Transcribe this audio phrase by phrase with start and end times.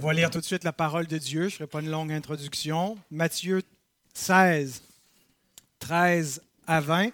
[0.00, 1.40] On va lire tout de suite la parole de Dieu.
[1.40, 2.96] Je ne ferai pas une longue introduction.
[3.10, 3.62] Matthieu
[4.14, 4.80] 16,
[5.80, 7.08] 13 à 20.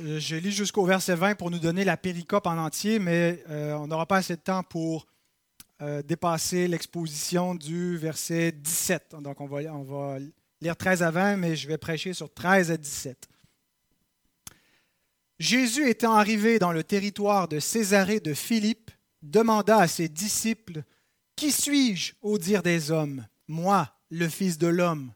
[0.00, 3.74] Euh, je lis jusqu'au verset 20 pour nous donner la péricope en entier, mais euh,
[3.74, 5.06] on n'aura pas assez de temps pour
[5.82, 9.14] euh, dépasser l'exposition du verset 17.
[9.20, 10.18] Donc on va, on va
[10.60, 13.28] lire 13 à 20, mais je vais prêcher sur 13 à 17.
[15.38, 18.90] Jésus étant arrivé dans le territoire de Césarée de Philippe,
[19.22, 20.82] demanda à ses disciples
[21.36, 23.26] qui suis-je au dire des hommes?
[23.46, 25.12] Moi, le Fils de l'homme.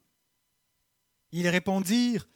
[1.32, 2.28] Ils répondirent,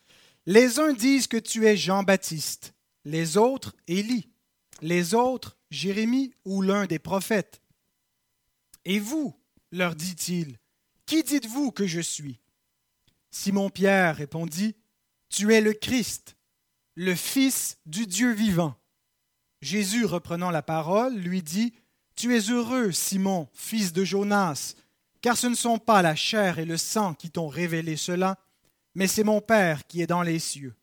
[0.47, 4.29] Les uns disent que tu es Jean-Baptiste, les autres Élie,
[4.81, 7.63] les autres Jérémie ou l'un des prophètes.
[8.85, 9.35] Et vous,
[9.73, 10.59] leur dit-il,
[11.07, 12.41] qui dites-vous que je suis?
[13.31, 14.77] Simon-Pierre répondit,
[15.29, 16.37] Tu es le Christ,
[16.95, 18.77] le Fils du Dieu vivant.
[19.61, 21.73] Jésus, reprenant la parole, lui dit,
[22.17, 24.75] tu es heureux, Simon, fils de Jonas,
[25.21, 28.39] car ce ne sont pas la chair et le sang qui t'ont révélé cela,
[28.95, 30.75] mais c'est mon Père qui est dans les cieux.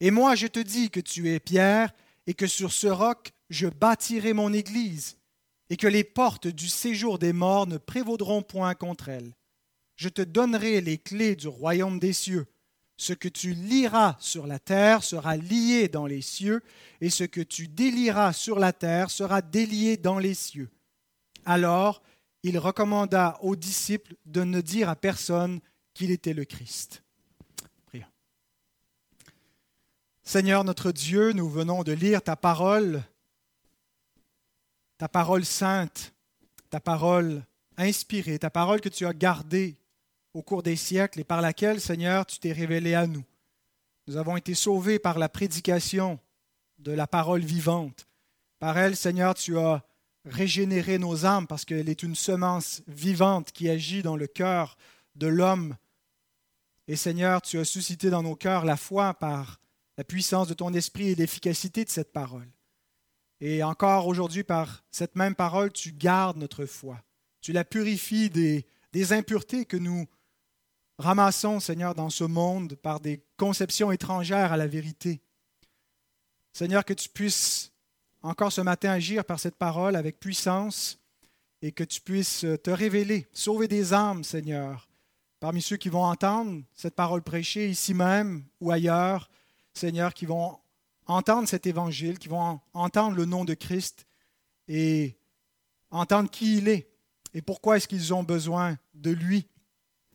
[0.00, 1.92] Et moi je te dis que tu es Pierre,
[2.26, 5.18] et que sur ce roc je bâtirai mon Église,
[5.70, 9.34] et que les portes du séjour des morts ne prévaudront point contre elle.
[9.96, 12.46] Je te donnerai les clés du royaume des cieux.
[12.96, 16.62] Ce que tu liras sur la terre sera lié dans les cieux,
[17.00, 20.70] et ce que tu délieras sur la terre sera délié dans les cieux.
[21.44, 22.02] Alors
[22.42, 25.60] il recommanda aux disciples de ne dire à personne
[25.94, 27.02] qu'il était le Christ.
[30.28, 33.04] Seigneur notre Dieu, nous venons de lire ta parole,
[34.98, 36.12] ta parole sainte,
[36.68, 37.44] ta parole
[37.76, 39.76] inspirée, ta parole que tu as gardée
[40.36, 43.24] au cours des siècles et par laquelle, Seigneur, tu t'es révélé à nous.
[44.06, 46.18] Nous avons été sauvés par la prédication
[46.78, 48.06] de la parole vivante.
[48.58, 49.82] Par elle, Seigneur, tu as
[50.26, 54.76] régénéré nos âmes parce qu'elle est une semence vivante qui agit dans le cœur
[55.14, 55.74] de l'homme.
[56.86, 59.58] Et Seigneur, tu as suscité dans nos cœurs la foi par
[59.96, 62.48] la puissance de ton esprit et l'efficacité de cette parole.
[63.40, 67.02] Et encore aujourd'hui, par cette même parole, tu gardes notre foi.
[67.40, 68.66] Tu la purifies des,
[69.12, 70.06] impuretés que nous
[70.98, 75.20] ramassons, Seigneur, dans ce monde par des conceptions étrangères à la vérité.
[76.52, 77.72] Seigneur, que tu puisses
[78.22, 80.98] encore ce matin agir par cette parole avec puissance
[81.62, 84.88] et que tu puisses te révéler, sauver des âmes, Seigneur,
[85.40, 89.30] parmi ceux qui vont entendre cette parole prêchée ici même ou ailleurs,
[89.74, 90.58] Seigneur, qui vont
[91.06, 94.06] entendre cet évangile, qui vont entendre le nom de Christ
[94.68, 95.16] et
[95.90, 96.88] entendre qui il est
[97.34, 99.46] et pourquoi est-ce qu'ils ont besoin de lui.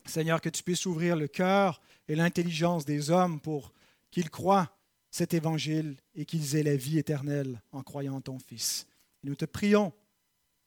[0.05, 3.71] Seigneur, que tu puisses ouvrir le cœur et l'intelligence des hommes pour
[4.09, 4.69] qu'ils croient
[5.09, 8.87] cet évangile et qu'ils aient la vie éternelle en croyant en ton Fils.
[9.23, 9.93] Nous te prions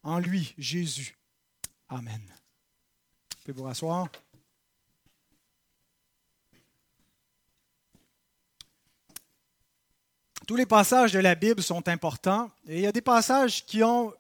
[0.03, 1.17] en lui, Jésus.
[1.89, 2.23] Amen.
[2.23, 4.09] Vous pouvez vous rasseoir.
[10.47, 13.83] Tous les passages de la Bible sont importants et il y a des passages qui
[13.83, 14.13] ont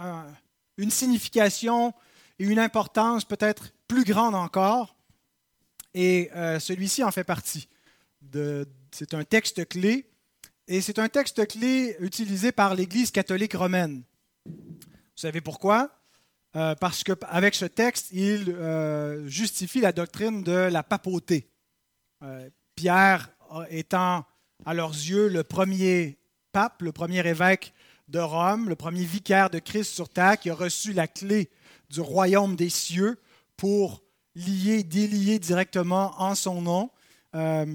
[0.00, 0.30] euh,
[0.76, 1.94] une signification
[2.38, 4.96] et une importance peut-être plus grande encore.
[5.94, 7.68] Et euh, celui-ci en fait partie.
[8.92, 10.08] c'est un texte clé.
[10.68, 14.02] Et c'est un texte clé utilisé par l'Église catholique romaine.
[14.46, 14.52] Vous
[15.16, 15.90] savez pourquoi?
[16.54, 21.48] Euh, parce qu'avec ce texte, il euh, justifie la doctrine de la papauté.
[22.76, 23.30] Pierre
[23.68, 24.24] étant
[24.64, 26.18] à leurs yeux le premier
[26.52, 27.74] pape, le premier évêque
[28.08, 31.50] de Rome, le premier vicaire de Christ sur terre qui a reçu la clé
[31.92, 33.20] du royaume des cieux
[33.56, 34.02] pour
[34.34, 36.90] lier, délier directement en son nom.
[37.34, 37.66] Euh,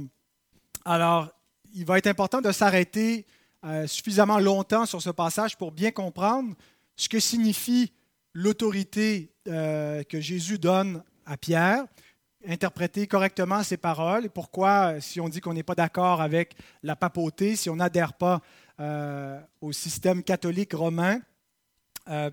[0.83, 1.29] alors,
[1.73, 3.27] il va être important de s'arrêter
[3.63, 6.55] euh, suffisamment longtemps sur ce passage pour bien comprendre
[6.95, 7.93] ce que signifie
[8.33, 11.85] l'autorité euh, que Jésus donne à Pierre,
[12.47, 16.95] interpréter correctement ses paroles et pourquoi, si on dit qu'on n'est pas d'accord avec la
[16.95, 18.41] papauté, si on n'adhère pas
[19.59, 21.19] au système catholique romain,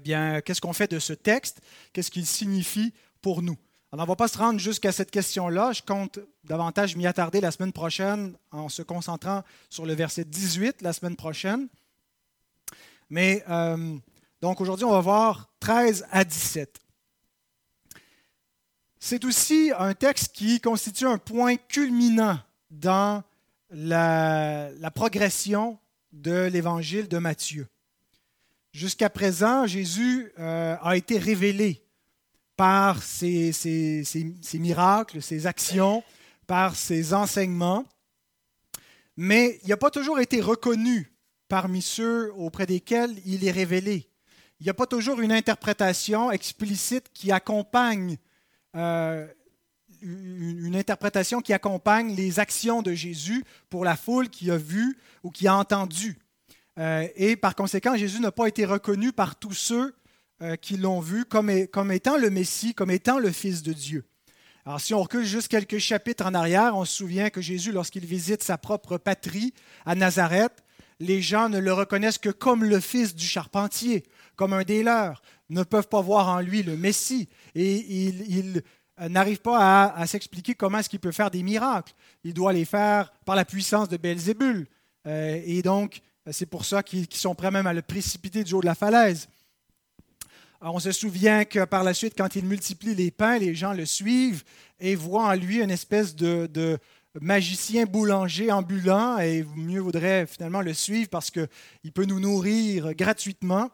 [0.02, 1.60] bien, qu'est-ce qu'on fait de ce texte?
[1.92, 2.92] Qu'est-ce qu'il signifie
[3.22, 3.56] pour nous?
[3.96, 5.70] on ne va pas se rendre jusqu'à cette question-là.
[5.72, 10.82] Je compte davantage m'y attarder la semaine prochaine en se concentrant sur le verset 18
[10.82, 11.68] la semaine prochaine.
[13.08, 13.96] Mais euh,
[14.42, 16.80] donc aujourd'hui, on va voir 13 à 17.
[18.98, 22.40] C'est aussi un texte qui constitue un point culminant
[22.72, 23.22] dans
[23.70, 25.78] la, progression
[26.12, 27.68] de l'évangile de Matthieu.
[28.74, 31.80] Jusqu'à présent, Jésus euh, a été révélé
[32.56, 33.52] par ses,
[34.54, 36.02] miracles, ses actions,
[36.48, 37.84] par ses enseignements,
[39.16, 41.12] mais il n'a pas toujours été reconnu
[41.46, 44.08] parmi ceux auprès desquels il est révélé.
[44.58, 48.18] il n'y a pas toujours une interprétation explicite qui accompagne
[48.74, 49.24] euh,
[50.02, 55.30] une interprétation qui accompagne les actions de Jésus pour la foule qui a vu ou
[55.30, 56.18] qui a entendu.
[56.78, 59.94] Euh, et par conséquent, Jésus n'a pas été reconnu par tous ceux
[60.42, 64.04] euh, qui l'ont vu comme, étant le Messie, comme étant le Fils de Dieu.
[64.66, 68.06] Alors si on recule juste quelques chapitres en arrière, on se souvient que Jésus, lorsqu'il
[68.06, 69.52] visite sa propre patrie
[69.84, 70.64] à Nazareth,
[71.00, 74.04] les gens ne le reconnaissent que comme le fils du charpentier,
[74.36, 77.28] comme un des leurs, ne peuvent pas voir en lui le Messie.
[77.54, 78.62] Et il,
[79.00, 81.92] euh, n'arrive pas à, s'expliquer comment est-ce qu'il peut faire des miracles.
[82.24, 84.66] Il doit les faire par la puissance de Belzébul.
[85.06, 86.00] Et donc,
[86.30, 89.28] c'est pour ça qu'ils sont prêts même à le précipiter du haut de la falaise.
[90.60, 93.84] on se souvient que par la suite, quand il multiplie les pains, les gens le
[93.84, 94.44] suivent
[94.80, 96.78] et voient en lui une espèce de, de
[97.20, 103.70] magicien boulanger ambulant et mieux vaudrait finalement le suivre parce qu'il peut nous nourrir gratuitement.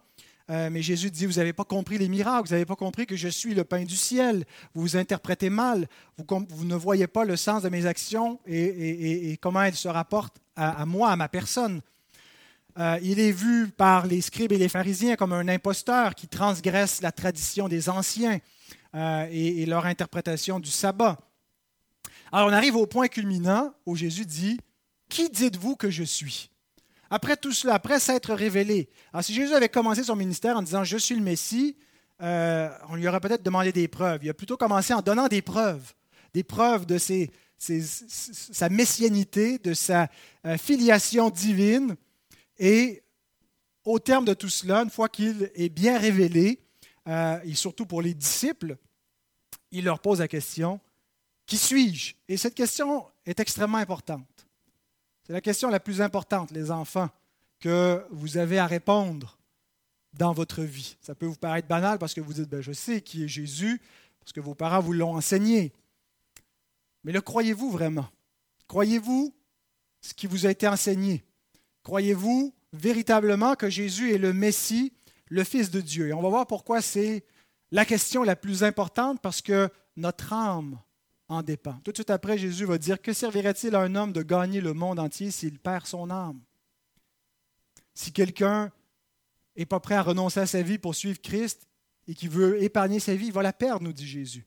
[0.50, 3.14] Euh, mais Jésus dit, vous n'avez pas compris les miracles, vous n'avez pas compris que
[3.14, 4.44] je suis le pain du ciel,
[4.74, 5.86] vous vous interprétez mal,
[6.18, 10.84] vous, ne voyez pas le sens de mes actions et, comment elles se rapportent à,
[10.86, 11.80] moi, à ma personne.
[12.80, 17.02] Euh, il est vu par les scribes et les pharisiens comme un imposteur qui transgresse
[17.02, 18.38] la tradition des anciens
[18.94, 21.18] euh, et, leur interprétation du sabbat.
[22.32, 24.58] Alors on arrive au point culminant où Jésus dit,
[25.10, 26.50] Qui dites-vous que je suis?
[27.10, 28.88] Après tout cela, après s'être révélé,
[29.20, 31.76] si Jésus avait commencé son ministère en disant Je suis le Messie,
[32.22, 34.20] euh, on lui aurait peut-être demandé des preuves.
[34.22, 35.92] Il a plutôt commencé en donnant des preuves,
[36.32, 36.96] des preuves de
[37.58, 40.08] sa messianité, de sa
[40.56, 41.96] filiation divine.
[42.60, 43.02] Et
[43.84, 46.60] au terme de tout cela, une fois qu'il est bien révélé,
[47.08, 48.76] euh, et surtout pour les disciples,
[49.70, 50.78] il leur pose la question
[51.46, 52.14] Qui suis-je?
[52.28, 54.46] Et cette question est extrêmement importante.
[55.26, 57.08] C'est la question la plus importante, les enfants,
[57.60, 59.38] que vous avez à répondre
[60.12, 60.96] dans votre vie.
[61.00, 63.80] Ça peut vous paraître banal parce que vous dites, ben, je sais qui est Jésus,
[64.20, 65.72] parce que vos parents vous l'ont enseigné.
[67.04, 68.08] Mais le croyez-vous vraiment?
[68.68, 69.34] Croyez-vous
[70.02, 71.24] ce qui vous a été enseigné?
[71.82, 74.92] Croyez-vous véritablement que Jésus est le Messie,
[75.28, 76.08] le Fils de Dieu?
[76.08, 77.24] Et on va voir pourquoi c'est
[77.70, 80.78] la question la plus importante, parce que notre âme
[81.28, 81.74] en dépend.
[81.84, 84.74] Tout de suite après, Jésus va dire, que servirait-il à un homme de gagner le
[84.74, 86.40] monde entier s'il perd son âme?
[87.94, 88.72] Si quelqu'un
[89.56, 91.68] n'est pas prêt à renoncer à sa vie pour suivre Christ
[92.08, 94.44] et qui veut épargner sa vie, il va la perdre, nous dit Jésus.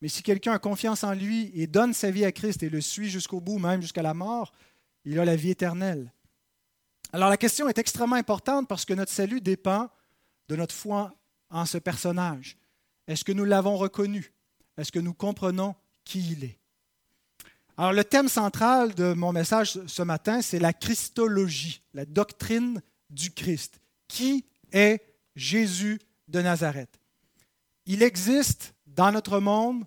[0.00, 2.80] Mais si quelqu'un a confiance en lui et donne sa vie à Christ et le
[2.80, 4.52] suit jusqu'au bout, même jusqu'à la mort,
[5.04, 6.12] il a la vie éternelle.
[7.14, 9.88] Alors la question est extrêmement importante parce que notre salut dépend
[10.48, 11.14] de notre foi
[11.48, 12.56] en ce personnage.
[13.06, 14.32] Est-ce que nous l'avons reconnu?
[14.76, 16.58] Est-ce que nous comprenons qui il est?
[17.76, 23.30] Alors le thème central de mon message ce matin, c'est la Christologie, la doctrine du
[23.30, 23.78] Christ.
[24.08, 25.00] Qui est
[25.36, 26.98] Jésus de Nazareth?
[27.86, 29.84] Il existe dans notre monde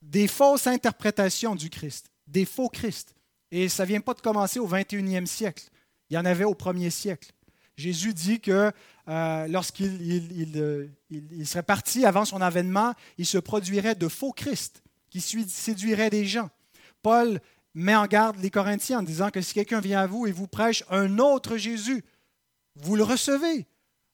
[0.00, 3.14] des fausses interprétations du Christ, des faux Christ.
[3.50, 5.68] Et ça ne vient pas de commencer au 21e siècle.
[6.12, 7.32] Il y en avait au 1er siècle.
[7.78, 8.70] Jésus dit que
[9.08, 14.82] euh, lorsqu'il euh, il, serait parti avant son avènement, il se produirait de faux Christ
[15.08, 16.50] qui séduirait des gens.
[17.00, 17.40] Paul
[17.72, 20.46] met en garde les Corinthiens en disant que si quelqu'un vient à vous et vous
[20.46, 22.04] prêche un autre Jésus,
[22.76, 23.66] vous le recevez.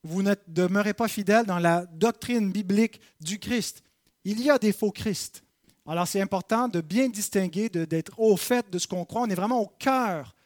[0.05, 3.83] Vous ne demeurez pas fidèle dans la doctrine biblique du Christ.
[4.23, 5.43] Il y a des faux Christ.
[5.85, 9.23] Alors c'est important de bien distinguer, d'être au fait de ce qu'on croit.
[9.23, 10.37] On est vraiment au cœur.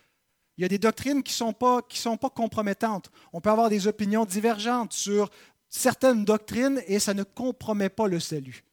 [0.56, 3.10] Il y a des doctrines qui ne sont, pas, sont pas compromettantes.
[3.32, 5.30] On peut avoir des opinions divergentes sur
[5.68, 8.64] certaines doctrines et ça ne compromet pas le salut.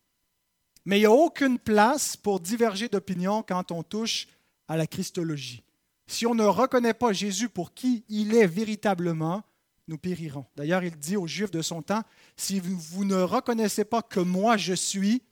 [0.85, 4.27] Mais il n'y a aucune place pour diverger d'opinion quand on touche
[4.67, 5.63] à la Christologie.
[6.07, 9.43] Si on ne reconnaît pas Jésus pour qui il est véritablement,
[9.87, 10.45] nous périrons.
[10.55, 12.03] D'ailleurs, il dit aux Juifs de son temps,
[12.35, 15.23] si vous ne reconnaissez pas que moi je suis,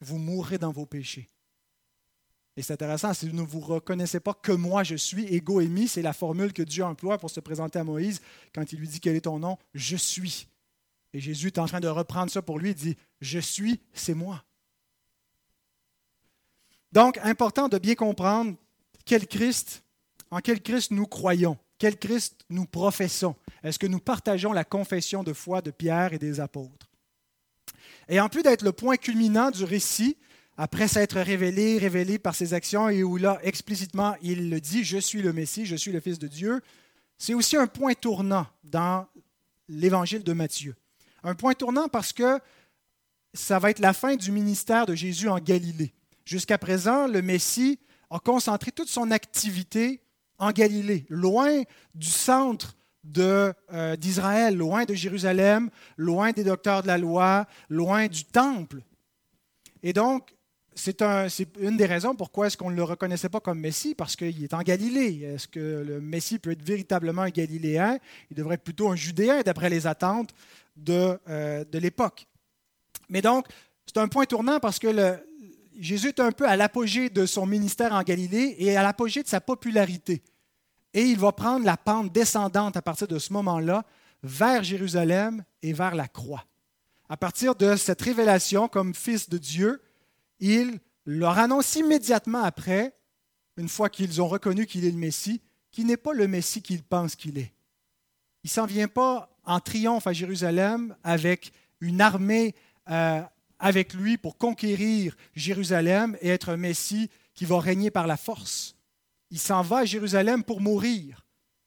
[0.00, 1.28] vous mourrez dans vos péchés.
[2.58, 5.86] Et c'est intéressant, si vous ne vous reconnaissez pas que moi je suis, ego émis,
[5.86, 8.20] c'est la formule que Dieu emploie pour se présenter à Moïse
[8.52, 10.48] quand il lui dit quel est ton nom, je suis.
[11.12, 12.70] Et Jésus est en train de reprendre ça pour lui.
[12.70, 14.42] Il dit, je suis, c'est moi.
[16.90, 18.56] Donc, important de bien comprendre
[19.04, 19.84] quel Christ,
[20.32, 23.36] en quel Christ nous croyons, quel Christ nous professons.
[23.62, 26.90] Est-ce que nous partageons la confession de foi de Pierre et des apôtres?
[28.08, 30.16] Et en plus d'être le point culminant du récit,
[30.60, 34.98] après s'être révélé, révélé par ses actions, et où là, explicitement, il le dit, je
[34.98, 36.60] suis le Messie, je suis le Fils de Dieu,
[37.16, 39.06] c'est aussi un point tournant dans
[39.68, 40.74] l'évangile de Matthieu.
[41.22, 42.40] Un point tournant parce que
[43.34, 45.94] ça va être la fin du ministère de Jésus en Galilée.
[46.24, 47.78] Jusqu'à présent, le Messie
[48.10, 50.02] a concentré toute son activité
[50.38, 51.62] en Galilée, loin
[51.94, 52.76] du centre
[53.16, 58.82] euh, d'Israël, loin de Jérusalem, loin des docteurs de la loi, loin du temple.
[59.84, 60.34] Et donc,
[60.78, 61.02] c'est
[61.60, 64.54] une des raisons pourquoi est-ce qu'on ne le reconnaissait pas comme Messie, parce qu'il est
[64.54, 65.24] en Galilée.
[65.24, 67.98] Est-ce que le Messie peut être véritablement un Galiléen?
[68.30, 70.30] Il devrait être plutôt un Judéen, d'après les attentes
[70.76, 72.28] de, euh, l'époque.
[73.08, 73.46] Mais donc,
[73.86, 75.18] c'est un point tournant parce que
[75.76, 79.28] Jésus est un peu à l'apogée de son ministère en Galilée et à l'apogée de
[79.28, 80.22] sa popularité.
[80.94, 83.84] Et il va prendre la pente descendante à partir de ce moment-là
[84.22, 86.44] vers Jérusalem et vers la croix.
[87.08, 89.80] À partir de cette révélation comme fils de Dieu,
[90.40, 92.94] il leur annonce immédiatement après,
[93.56, 95.40] une fois qu'ils ont reconnu qu'il est le Messie,
[95.70, 97.52] qu'il n'est pas le Messie qu'ils pensent qu'il est.
[98.44, 102.54] Il ne s'en vient pas en triomphe à Jérusalem avec une armée
[102.90, 103.22] euh,
[103.58, 108.76] avec lui pour conquérir Jérusalem et être un Messie qui va régner par la force.
[109.30, 111.24] Il s'en va à Jérusalem pour mourir.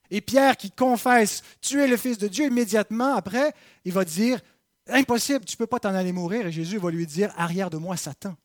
[0.09, 3.53] Et Pierre qui confesse, tu es le Fils de Dieu, immédiatement après,
[3.85, 4.41] il va dire,
[4.87, 6.47] impossible, tu ne peux pas t'en aller mourir.
[6.47, 8.35] Et Jésus va lui dire, arrière de moi, Satan.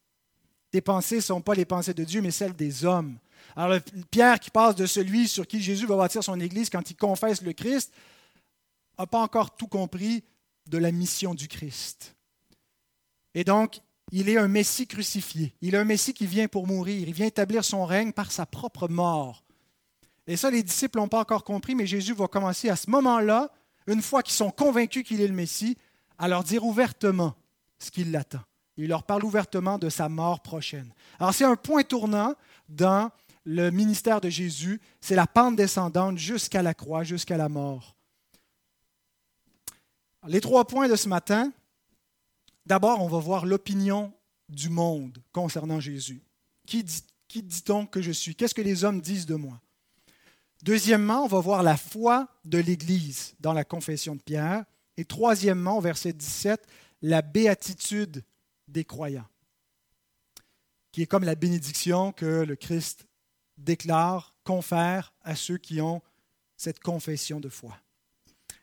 [0.71, 3.19] Tes pensées ne sont pas les pensées de Dieu, mais celles des hommes.
[3.55, 3.79] Alors
[4.11, 7.43] Pierre qui passe de celui sur qui Jésus va bâtir son Église quand il confesse
[7.43, 7.93] le Christ,
[8.99, 10.25] n'a pas encore tout compris
[10.67, 12.17] de la mission du Christ.
[13.35, 13.81] Et donc,
[14.13, 15.55] il est un Messie crucifié.
[15.61, 17.09] Il est un Messie qui vient pour mourir.
[17.09, 19.45] Il vient établir son règne par sa propre mort.
[20.27, 23.51] Et ça, les disciples n'ont pas encore compris, mais Jésus va commencer à ce moment-là,
[23.87, 25.77] une fois qu'ils sont convaincus qu'il est le Messie,
[26.19, 27.35] à leur dire ouvertement
[27.79, 28.41] ce qui l'attend.
[28.77, 30.93] Il leur parle ouvertement de sa mort prochaine.
[31.19, 32.35] Alors c'est un point tournant
[32.69, 33.11] dans
[33.45, 37.95] le ministère de Jésus, c'est la pente descendante jusqu'à la croix, jusqu'à la mort.
[40.27, 41.53] Les trois points de ce matin,
[42.67, 44.13] D'abord, on va voir l'opinion
[44.49, 46.21] du monde concernant Jésus.
[46.67, 48.35] Qui, dit-on que je suis?
[48.35, 49.61] Qu'est-ce que les hommes disent de moi?
[50.65, 54.65] Deuxièmement, on va voir la foi de l'Église dans la confession de Pierre.
[54.97, 56.67] Et troisièmement, au verset 17,
[57.03, 58.25] la béatitude
[58.69, 59.29] des croyants,
[60.93, 63.07] qui est comme la bénédiction que le Christ
[63.59, 66.03] déclare, confère à ceux qui ont
[66.57, 67.77] cette confession de foi.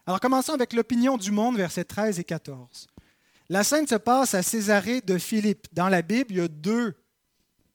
[0.06, 2.88] Alors commençons avec l'opinion du monde, versets 13 et 14.
[3.50, 5.68] La scène se passe à Césarée de Philippe.
[5.74, 6.96] Dans la Bible, il y a deux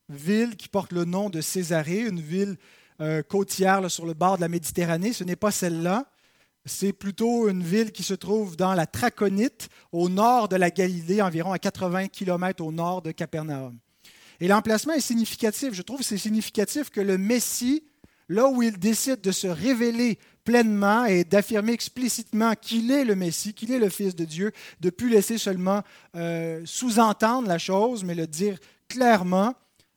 [0.09, 2.57] villes qui portent le nom de Césarée, une ville
[3.01, 5.13] euh, côtière sur le bord de la Méditerranée.
[5.13, 6.11] Ce n'est pas celle-là.
[6.69, 11.23] C'est plutôt une ville qui se trouve dans la Traconite, au nord de la Galilée,
[11.23, 13.79] environ à 80 km au nord de Capernaum.
[14.41, 15.73] Et l'emplacement est significatif.
[15.73, 17.85] Je trouve que c'est significatif que le Messie,
[18.29, 23.55] là où il décide de se révéler pleinement et d'affirmer explicitement qu'il est le Messie,
[23.55, 25.83] qu'il est le Fils de Dieu, de plus laisser seulement
[26.15, 28.59] euh, sous-entendre la chose, mais le dire
[28.89, 29.55] clairement,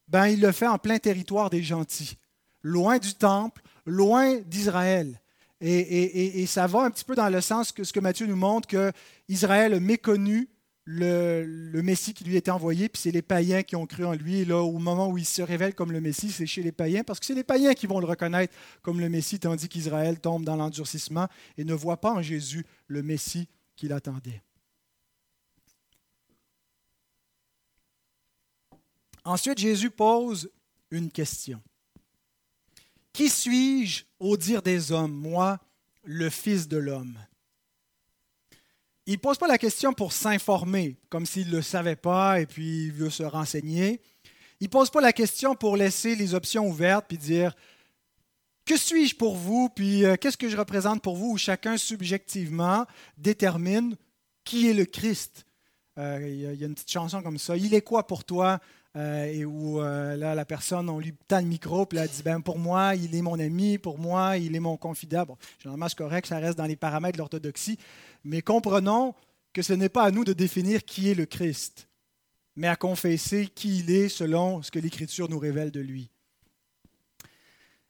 [0.08, 2.18] ben, il le fait en plein territoire des gentils,
[2.63, 5.22] loin du temple, loin d'Israël.
[5.63, 8.36] Et, et, ça va un petit peu dans le sens que ce que Matthieu nous
[8.36, 8.91] montre, que
[9.27, 10.50] Israël a méconnu
[10.86, 14.44] le, Messie qui lui était envoyé, puis c'est les païens qui ont cru en lui.
[14.46, 17.20] là, au moment où il se révèle comme le Messie, c'est chez les païens, parce
[17.20, 20.56] que c'est les païens qui vont le reconnaître comme le Messie, tandis qu'Israël tombe dans
[20.56, 21.27] l'endurcissement
[21.58, 24.41] et ne voit pas en Jésus le Messie qu'il attendait.
[29.24, 30.50] Ensuite, Jésus pose
[30.89, 31.62] une question.
[33.13, 35.60] Qui suis-je au dire des hommes, moi,
[36.03, 37.18] le Fils de l'homme
[39.08, 42.46] il ne pose pas la question pour s'informer, comme s'il ne le savait pas et
[42.46, 44.00] puis il veut se renseigner.
[44.60, 47.56] Il ne pose pas la question pour laisser les options ouvertes puis dire
[48.63, 49.70] Que suis-je pour vous?
[49.70, 51.32] Puis euh, qu'est-ce que je représente pour vous?
[51.32, 52.86] Où chacun subjectivement
[53.18, 53.96] détermine
[54.44, 55.46] qui est le Christ.
[55.98, 57.58] Euh, il y a une petite chanson comme ça.
[57.58, 58.60] Il est quoi pour toi?
[58.96, 62.42] Euh, et où là, la personne, on lui tend le micro, puis elle dit ben,
[62.42, 65.26] Pour moi, il est mon ami, pour moi, il est mon confident.
[65.26, 67.78] Bon, généralement, c'est correct, ça reste dans les paramètres de l'orthodoxie.
[68.24, 69.14] Mais comprenons
[69.54, 71.88] que ce n'est pas à nous de définir qui est le Christ,
[72.56, 76.10] mais à confesser qui il est selon ce que l'Écriture nous révèle de lui.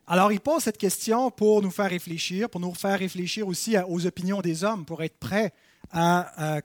[0.07, 4.05] Alors il pose cette question pour nous faire réfléchir, pour nous faire réfléchir aussi aux
[4.05, 5.53] opinions des hommes, pour être prêt
[5.91, 6.61] à,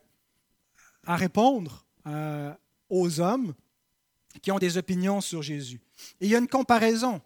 [1.06, 2.52] répondre euh,
[2.88, 3.54] aux hommes
[4.42, 5.80] qui ont des opinions sur Jésus.
[6.20, 7.20] Et il y a une comparaison.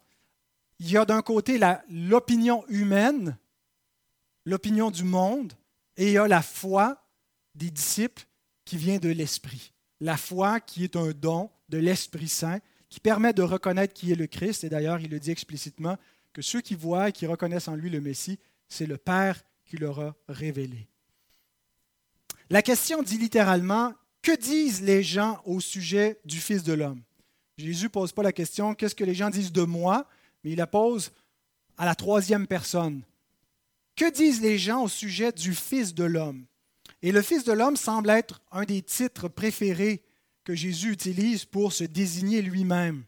[0.79, 3.37] Il y a d'un côté l'opinion humaine,
[4.45, 5.53] l'opinion du monde,
[5.97, 7.05] et il y a la foi
[7.53, 8.25] des disciples
[8.65, 9.73] qui vient de l'Esprit.
[9.99, 14.15] La foi qui est un don de l'Esprit Saint qui permet de reconnaître qui est
[14.15, 14.63] le Christ.
[14.63, 15.97] Et d'ailleurs, il le dit explicitement
[16.33, 19.77] que ceux qui voient et qui reconnaissent en lui le Messie, c'est le Père qui
[19.77, 20.87] leur révélé.
[22.49, 27.01] La question dit littéralement, que disent les gens au sujet du Fils de l'homme?
[27.57, 30.07] Jésus ne pose pas la question, qu'est-ce que les gens disent de moi,
[30.43, 31.11] mais il la pose
[31.77, 33.01] à la troisième personne.
[33.95, 36.45] Que disent les gens au sujet du Fils de l'homme?
[37.01, 40.03] Et le Fils de l'homme semble être un des titres préférés
[40.43, 43.03] que Jésus utilise pour se désigner lui-même.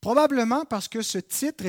[0.00, 1.64] Probablement parce que ce titre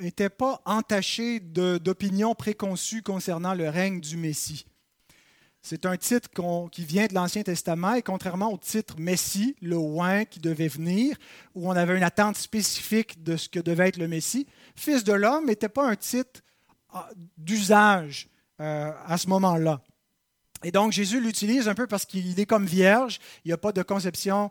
[0.00, 4.66] n'était pas entaché d'opinions préconçues concernant le règne du Messie.
[5.70, 6.30] C'est un titre
[6.70, 11.14] qui vient de l'Ancien Testament et contrairement au titre Messie, le oin qui devait venir,
[11.54, 15.12] où on avait une attente spécifique de ce que devait être le Messie, Fils de
[15.12, 16.40] l'homme n'était pas un titre
[16.94, 18.30] ah, d'usage
[18.62, 19.82] euh, à ce moment-là.
[20.64, 23.72] Et donc Jésus l'utilise un peu parce qu'il est comme vierge, il n'y a pas
[23.72, 24.50] de conception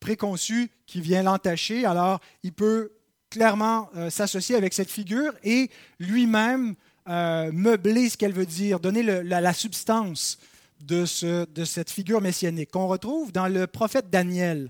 [0.00, 2.92] préconçue qui vient l'entacher, alors il peut
[3.30, 6.74] clairement euh, s'associer avec cette figure et lui-même
[7.08, 10.38] euh, meubler ce qu'elle veut dire, donner la, substance
[10.80, 14.68] de, ce, de cette figure messianique qu'on retrouve dans le prophète Daniel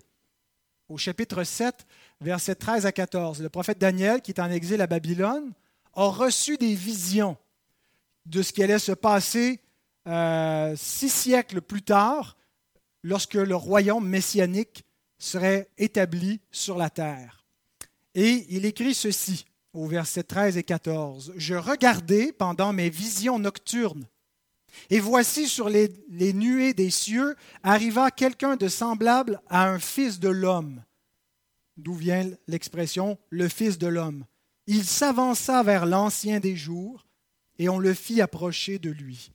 [0.89, 1.87] au chapitre 7,
[2.21, 3.43] versets 13 à 14.
[3.43, 5.53] Le prophète Daniel, qui est en exil à Babylone,
[5.95, 7.37] a reçu des visions
[8.27, 9.61] de ce qui allait se passer
[10.07, 12.37] euh, six siècles plus tard,
[13.03, 14.85] lorsque le royaume messianique
[15.19, 17.45] serait établi sur la terre.
[18.15, 21.35] Et il écrit ceci au verset 13 et 14.
[21.37, 24.05] Je regardais pendant mes visions nocturnes,
[24.91, 25.89] et voici sur les,
[26.33, 30.83] nuées des cieux arriva quelqu'un de semblable à un fils de l'homme.
[31.77, 34.25] D'où vient l'expression le fils de l'homme.
[34.67, 37.07] Il s'avança vers l'ancien des jours,
[37.59, 39.33] et on le fit approcher de lui.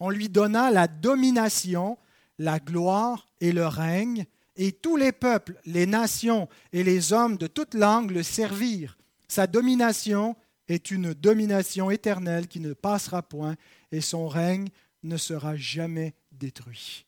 [0.00, 1.98] On lui donna la domination,
[2.38, 7.46] la gloire et le règne, et tous les peuples, les nations et les hommes de
[7.46, 8.98] toute langue le servirent.
[9.28, 10.36] Sa domination
[10.68, 13.56] est une domination éternelle qui ne passera point,
[13.92, 14.68] et son règne
[15.02, 17.06] ne sera jamais détruit.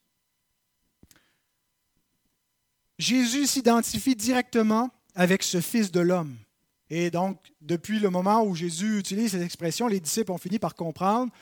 [2.99, 6.37] Jésus s'identifie directement avec ce Fils de l'homme.
[6.91, 10.75] Et donc, depuis le moment où Jésus utilise cette expression, les disciples ont fini par
[10.75, 11.33] comprendre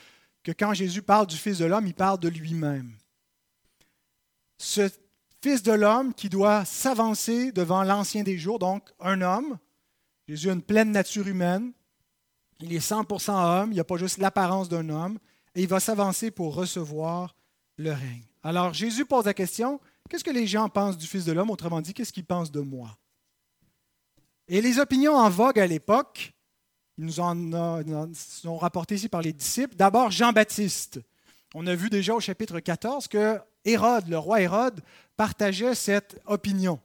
[0.41, 2.93] que quand Jésus parle du Fils de l'homme, il parle de lui-même.
[4.57, 4.89] Ce
[5.41, 9.57] Fils de l'homme qui doit s'avancer devant l'Ancien des jours, donc un homme.
[10.27, 11.73] Jésus a une pleine nature humaine.
[12.61, 15.19] Il est 100% homme, il n'y a pas juste l'apparence d'un homme,
[15.55, 17.35] et il va s'avancer pour recevoir
[17.77, 18.23] le règne.
[18.43, 21.49] Alors Jésus pose la question, qu'est-ce que les gens pensent du Fils de l'homme?
[21.49, 22.97] Autrement dit, qu'est-ce qu'ils pensent de moi?
[24.47, 26.33] Et les opinions en vogue à l'époque,
[26.97, 29.75] ils nous en, sont rapportées ici par les disciples.
[29.75, 30.99] D'abord, Jean-Baptiste.
[31.55, 34.81] On a vu déjà au chapitre 14 que Hérode, le roi Hérode,
[35.15, 36.79] partageait cette opinion.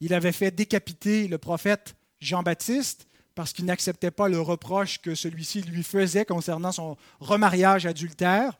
[0.00, 3.06] Il avait fait décapiter le prophète Jean-Baptiste
[3.36, 8.58] parce qu'il n'acceptait pas le reproche que celui-ci lui faisait concernant son remariage adultère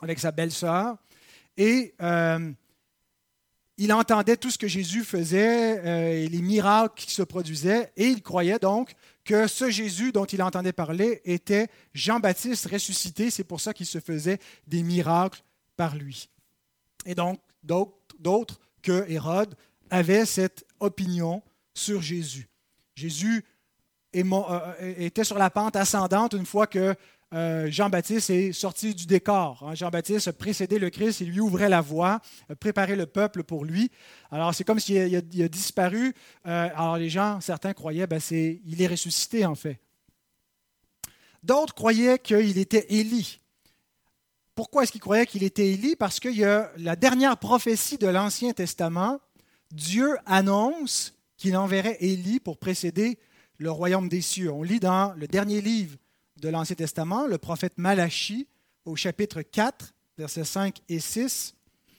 [0.00, 0.96] avec sa belle-sœur.
[1.58, 2.50] Et euh,
[3.76, 8.06] il entendait tout ce que Jésus faisait euh, et les miracles qui se produisaient, et
[8.06, 13.30] il croyait donc que ce Jésus dont il entendait parler était Jean-Baptiste ressuscité.
[13.30, 15.42] C'est pour ça qu'il se faisait des miracles
[15.76, 16.30] par lui.
[17.04, 19.54] Et donc, d'autres que Hérode
[19.90, 21.42] avaient cette opinion
[21.74, 22.48] sur Jésus.
[22.94, 23.44] Jésus
[24.12, 26.94] était sur la pente ascendante une fois que
[27.32, 29.64] euh, Jean-Baptiste est sorti du décor.
[29.64, 29.74] Hein.
[29.74, 33.64] Jean-Baptiste a précédé le Christ, il lui ouvrait la voie, a préparé le peuple pour
[33.64, 33.90] lui.
[34.32, 36.12] Alors c'est comme s'il a, disparu.
[36.44, 39.78] alors les gens, certains croyaient, ben c'est, il est ressuscité en fait.
[41.42, 43.40] D'autres croyaient qu'il était Élie.
[44.54, 45.96] Pourquoi est-ce qu'il croyait qu'il était Élie?
[45.96, 49.20] Parce qu'il y a la dernière prophétie de l'Ancien Testament.
[49.70, 53.18] Dieu annonce qu'il enverrait Élie pour précéder
[53.60, 54.50] le royaume des cieux.
[54.50, 55.98] On lit dans le dernier livre
[56.40, 58.48] de l'Ancien Testament, le prophète Malachie,
[58.86, 61.54] au chapitre 4, versets 5 et 6.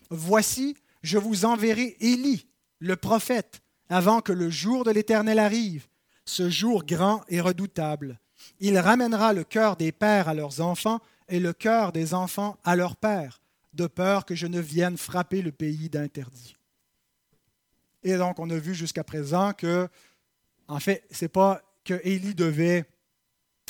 [0.10, 2.48] Voici, je vous enverrai Élie,
[2.80, 5.86] le prophète, avant que le jour de l'Éternel arrive,
[6.26, 8.20] ce jour grand et redoutable.
[8.60, 12.76] Il ramènera le cœur des pères à leurs enfants et le cœur des enfants à
[12.76, 13.40] leur père,
[13.74, 16.58] de peur que je ne vienne frapper le pays d'interdit.
[18.04, 19.88] Et donc, on a vu jusqu'à présent que,
[20.72, 22.86] en fait, ce n'est pas que Élie devait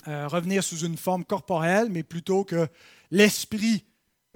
[0.08, 2.68] euh, revenir sous une forme corporelle, mais plutôt que
[3.10, 3.86] l'esprit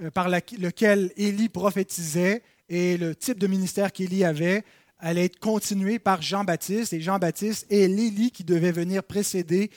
[0.02, 4.64] euh, par lequel Élie prophétisait et le type de ministère qu'Élie avait
[4.98, 9.70] allait être continué par Jean-Baptiste, et Jean-Baptiste est l'Élie qui devait venir précéder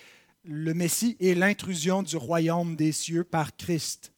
[0.45, 4.13] le Messie et l'intrusion du royaume des cieux par Christ.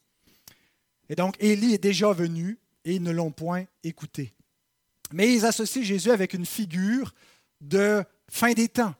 [1.09, 4.33] Et donc, Élie est déjà venu et ils ne l'ont point écouté.
[5.11, 7.13] Mais ils associent Jésus avec une figure
[7.59, 8.95] de fin des temps.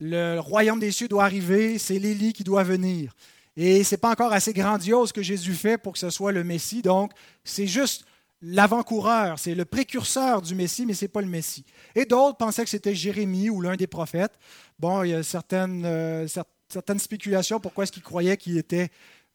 [0.00, 3.14] Le royaume des cieux doit arriver, c'est l'Élie qui doit venir.
[3.56, 6.44] Et ce n'est pas encore assez grandiose que Jésus fait pour que ce soit le
[6.44, 6.82] Messie.
[6.82, 8.04] Donc, c'est juste
[8.42, 11.64] l'avant-coureur, c'est le précurseur du Messie, mais ce n'est pas le Messie.
[11.94, 14.38] Et d'autres pensaient que c'était Jérémie ou l'un des prophètes.
[14.78, 16.28] Bon, il y a certaines, euh,
[16.68, 18.90] certaines spéculations pourquoi est-ce qu'il croyait qu'il était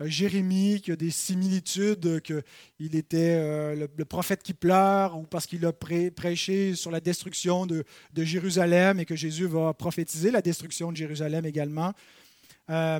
[0.06, 5.46] Jérémie, qu'il y a des similitudes, qu'il était euh, le, prophète qui pleure, ou parce
[5.46, 7.84] qu'il a prêché sur la destruction de,
[8.16, 11.94] Jérusalem et que Jésus va prophétiser la destruction de Jérusalem également.
[12.70, 13.00] Euh,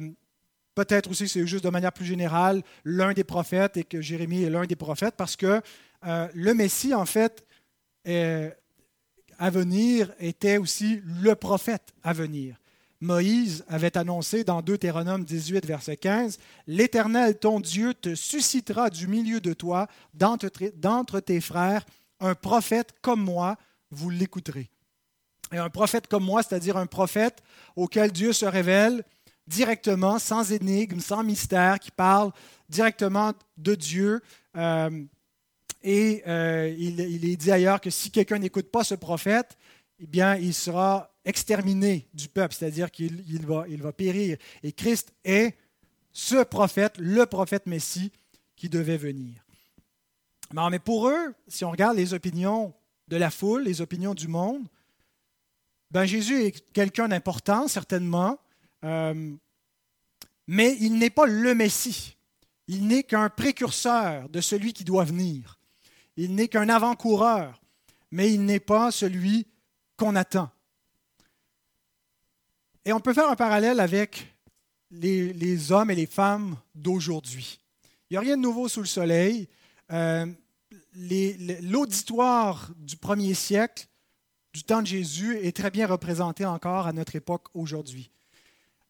[0.76, 4.50] peut-être aussi c'est juste de manière plus générale l'un des prophètes et que Jérémie est
[4.50, 5.62] l'un des prophètes parce que
[6.04, 7.46] le Messie, en fait,
[8.06, 12.61] à venir était aussi le prophète à venir.
[13.02, 16.38] Moïse avait annoncé dans Deutéronome 18, verset 15,
[16.68, 21.84] L'Éternel, ton Dieu, te suscitera du milieu de toi, d'entre tes frères,
[22.20, 23.58] un prophète comme moi,
[23.90, 24.70] vous l'écouterez.
[25.52, 27.42] Et un prophète comme moi, c'est-à-dire un prophète
[27.76, 29.04] auquel Dieu se révèle
[29.48, 32.32] directement, sans énigme, sans mystère, qui parle
[32.70, 34.22] directement de Dieu.
[34.56, 35.04] Euh,
[35.82, 39.58] et euh, il, il, est dit ailleurs que si quelqu'un n'écoute pas ce prophète,
[40.00, 44.38] eh bien, il sera exterminé du peuple, c'est-à-dire qu'il va, périr.
[44.64, 45.56] Et Christ est
[46.12, 48.12] ce prophète, le prophète Messie
[48.56, 49.44] qui devait venir.
[50.54, 52.74] Mais pour eux, si on regarde les opinions
[53.08, 54.68] de la foule, les opinions du monde,
[55.92, 58.40] ben Jésus est quelqu'un d'important, certainement,
[58.84, 59.34] euh,
[60.48, 62.18] mais il n'est pas le Messie.
[62.68, 65.60] Il n'est qu'un précurseur de celui qui doit venir.
[66.18, 67.62] Il n'est qu'un avant-coureur,
[68.12, 69.48] mais il n'est pas celui
[69.98, 70.50] qu'on attend.
[72.84, 74.34] Et on peut faire un parallèle avec
[74.90, 77.60] les, hommes et les femmes d'aujourd'hui.
[78.10, 79.48] Il n'y a rien de nouveau sous le soleil.
[79.92, 80.26] Euh,
[81.62, 83.86] l'auditoire du premier siècle,
[84.54, 88.10] du temps de Jésus, est très bien représenté encore à notre époque aujourd'hui.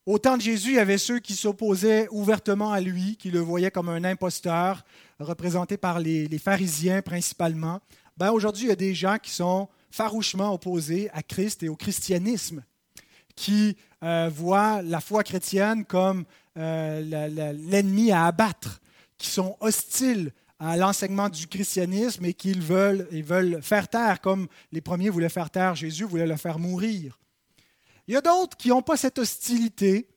[0.06, 3.40] Au temps de Jésus, il y avait ceux qui s'opposaient ouvertement à lui, qui le
[3.40, 4.84] voyaient comme un imposteur,
[5.20, 7.82] représenté par les, pharisiens principalement.
[8.18, 11.76] Ben, aujourd'hui, il y a des gens qui sont farouchement opposés à Christ et au
[11.76, 12.64] christianisme
[13.36, 16.26] qui euh, voient la foi chrétienne comme
[16.58, 18.82] euh, l'ennemi à abattre,
[19.18, 23.08] qui sont hostiles à l'enseignement du christianisme et qu'ils veulent,
[23.62, 27.18] faire taire, comme les premiers voulaient faire taire Jésus, voulaient le faire mourir.
[28.08, 30.08] Il y a d'autres qui n'ont pas cette hostilité,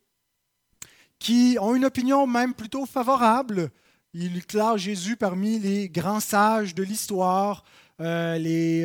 [1.19, 3.71] qui ont une opinion même plutôt favorable.
[4.13, 7.65] Ils classent Jésus parmi les grands sages de l'histoire,
[8.01, 8.85] euh, les,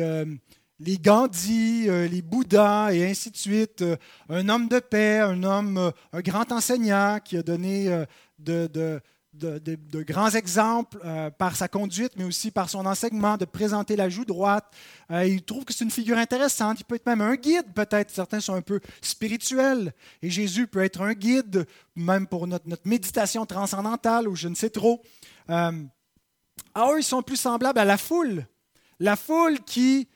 [0.80, 3.82] les Gandhi, euh, les Bouddhas et ainsi de suite.
[3.82, 3.96] Euh,
[4.28, 8.04] un homme de paix, un homme, euh, un grand enseignant qui a donné
[8.38, 9.00] de,
[10.02, 10.98] grands exemples
[11.38, 14.72] par sa conduite, mais aussi par son enseignement, de présenter la joue droite.
[15.10, 16.80] il trouve que c'est une figure intéressante.
[16.80, 18.10] Il peut être même un guide, peut-être.
[18.10, 19.92] Certains sont un peu spirituels.
[20.22, 24.70] Et Jésus peut être un guide, même pour notre, méditation transcendantale, ou je ne sais
[24.70, 25.02] trop.
[25.46, 25.74] alors,
[26.74, 28.46] ah, ils sont plus semblables à la foule.
[28.98, 30.08] La foule qui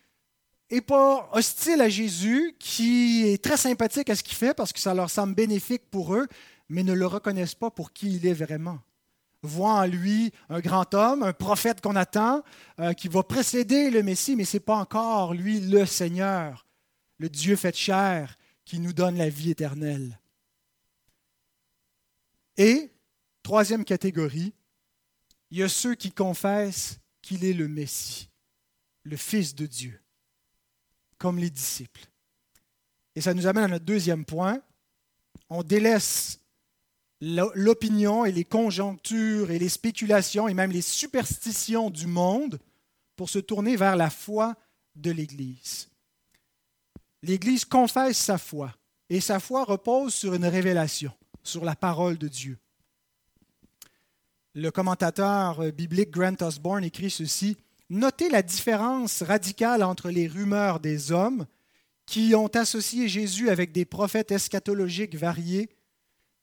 [0.71, 4.81] et pas hostile à Jésus, qui est très sympathique à ce qu'il fait parce que
[4.81, 6.27] ça leur semble bénéfique pour eux,
[6.69, 8.79] mais ne le reconnaissent pas pour qui il est vraiment.
[9.43, 12.43] Voient en lui un grand homme, un prophète qu'on attend,
[12.81, 16.67] euh, qui va précéder le Messie, mais ce n'est pas encore lui le Seigneur,
[17.19, 20.19] le Dieu fait chair, qui nous donne la vie éternelle.
[22.57, 22.91] Et,
[23.43, 24.55] troisième catégorie,
[25.51, 28.31] il y a ceux qui confessent qu'il est le Messie,
[29.03, 30.04] le Fils de Dieu
[31.19, 32.07] comme les disciples.
[33.17, 34.61] Et ça nous amène à notre deuxième point.
[35.49, 36.41] On délaisse
[37.21, 42.59] l'opinion et les conjonctures et les spéculations et même les superstitions du monde
[43.17, 44.57] pour se tourner vers la foi
[44.97, 45.89] de l'Église.
[47.23, 48.75] L'Église confesse sa foi
[49.09, 52.59] et sa foi repose sur une révélation, sur la parole de Dieu.
[54.55, 57.57] Le commentateur biblique Grant Osborne écrit ceci
[57.95, 61.47] Notez la différence radicale entre les rumeurs des hommes
[62.07, 65.71] qui ont associé Jésus avec des prophètes eschatologiques variés.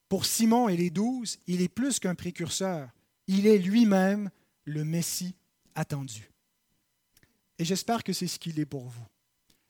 [0.07, 2.87] Pour Simon et les douze, il est plus qu'un précurseur.
[3.27, 4.29] Il est lui-même
[4.63, 5.35] le Messie
[5.75, 6.31] attendu.
[7.59, 9.05] Et j'espère que c'est ce qu'il est pour vous.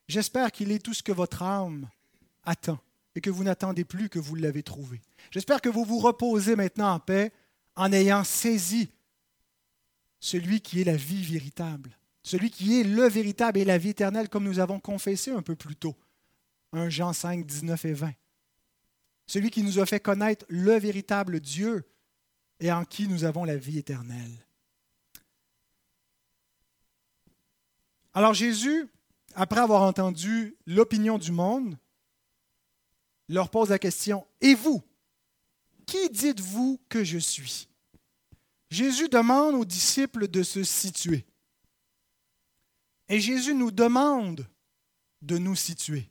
[0.07, 1.89] J'espère qu'il est tout ce que votre âme
[2.43, 2.77] attend
[3.15, 5.01] et que vous n'attendez plus que vous l'avez trouvé.
[5.31, 7.31] J'espère que vous vous reposez maintenant en paix
[7.75, 8.91] en ayant saisi
[10.21, 14.29] celui qui est la vie véritable, celui qui est le véritable et la vie éternelle,
[14.29, 15.95] comme nous avons confessé un peu plus tôt.
[16.71, 18.13] 1 Jean 5, 19 et 20.
[19.25, 21.83] Celui qui nous a fait connaître le véritable Dieu
[22.59, 24.45] et en qui nous avons la vie éternelle.
[28.13, 28.87] Alors Jésus,
[29.33, 31.77] après avoir entendu l'opinion du monde,
[33.27, 34.83] leur pose la question, Et vous,
[35.87, 37.70] qui dites-vous que je suis?
[38.71, 41.25] Jésus demande aux disciples de se situer.
[43.09, 44.47] Et Jésus nous demande
[45.21, 46.09] de nous situer.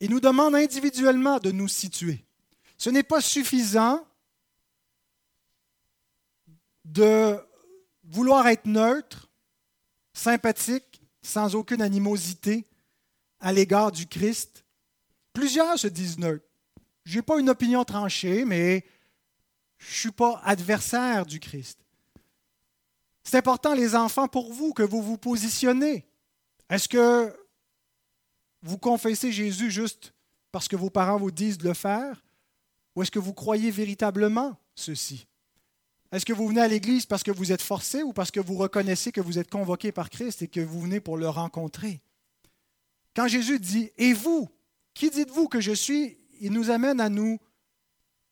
[0.00, 2.24] Il nous demande individuellement de nous situer.
[2.76, 4.04] Ce n'est pas suffisant
[6.84, 7.38] de
[8.02, 9.30] vouloir être neutre,
[10.12, 12.66] sympathique, sans aucune animosité
[13.38, 14.64] à l'égard du Christ.
[15.32, 16.46] Plusieurs se disent neutres.
[17.04, 18.84] Je n'ai pas une opinion tranchée, mais
[19.80, 21.78] je ne suis pas adversaire du Christ.
[23.24, 26.06] C'est important, les enfants, pour vous, que vous vous positionnez.
[26.68, 27.34] Est-ce que
[28.62, 30.12] vous confessez Jésus juste
[30.52, 32.22] parce que vos parents vous disent de le faire?
[32.94, 35.26] Ou est-ce que vous croyez véritablement ceci?
[36.12, 38.56] Est-ce que vous venez à l'Église parce que vous êtes forcé ou parce que vous
[38.56, 42.02] reconnaissez que vous êtes convoqué par Christ et que vous venez pour le rencontrer?
[43.14, 44.48] Quand Jésus dit Et vous,
[44.92, 47.38] qui dites-vous que je suis il nous amène à nous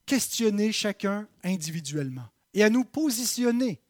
[0.09, 3.81] questionner chacun individuellement et à nous positionner.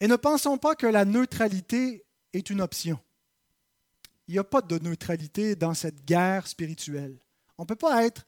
[0.00, 2.98] Et ne pensons pas que la neutralité est une option.
[4.26, 7.16] Il n'y a pas de neutralité dans cette guerre spirituelle.
[7.56, 8.26] On ne peut pas être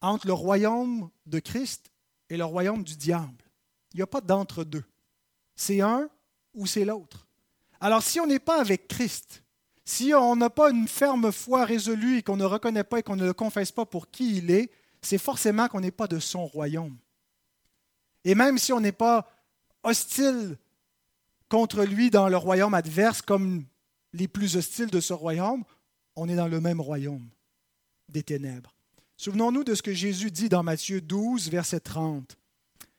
[0.00, 1.92] entre le royaume de Christ
[2.28, 3.44] et le royaume du diable.
[3.94, 4.84] Il n'y a pas d'entre-deux.
[5.54, 6.10] C'est un
[6.54, 7.28] ou c'est l'autre.
[7.80, 9.44] Alors si on n'est pas avec Christ,
[9.84, 13.14] si on n'a pas une ferme foi résolue et qu'on ne reconnaît pas et qu'on
[13.14, 14.72] ne le confesse pas pour qui il est,
[15.06, 16.96] c'est forcément qu'on n'est pas de son royaume.
[18.24, 19.30] Et même si on n'est pas
[19.84, 20.58] hostile
[21.48, 23.64] contre lui dans le royaume adverse comme
[24.12, 25.62] les plus hostiles de ce royaume,
[26.16, 27.28] on est dans le même royaume
[28.08, 28.74] des ténèbres.
[29.16, 32.36] Souvenons-nous de ce que Jésus dit dans Matthieu 12, verset 30.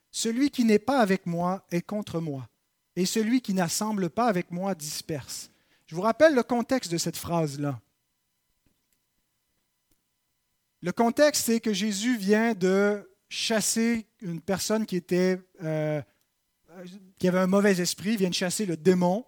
[0.09, 2.47] Celui qui n'est pas avec moi est contre moi,
[2.95, 5.51] et celui qui n'assemble pas avec moi disperse.
[5.85, 7.79] Je vous rappelle le contexte de cette phrase-là.
[10.81, 16.01] Le contexte, c'est que Jésus vient de chasser une personne euh,
[17.17, 19.25] qui avait un mauvais esprit, vient de chasser le démon.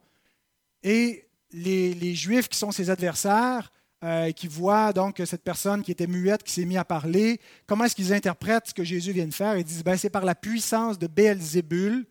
[0.83, 3.71] Et les, Juifs qui sont ses adversaires,
[4.03, 7.83] euh, qui voient donc cette personne qui était muette, qui s'est mise à parler, comment
[7.85, 9.57] est-ce qu'ils interprètent ce que Jésus vient de faire?
[9.57, 12.05] Ils disent, ben, c'est par la puissance de Béelzébul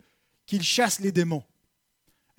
[0.45, 1.43] qu'il chasse les démons.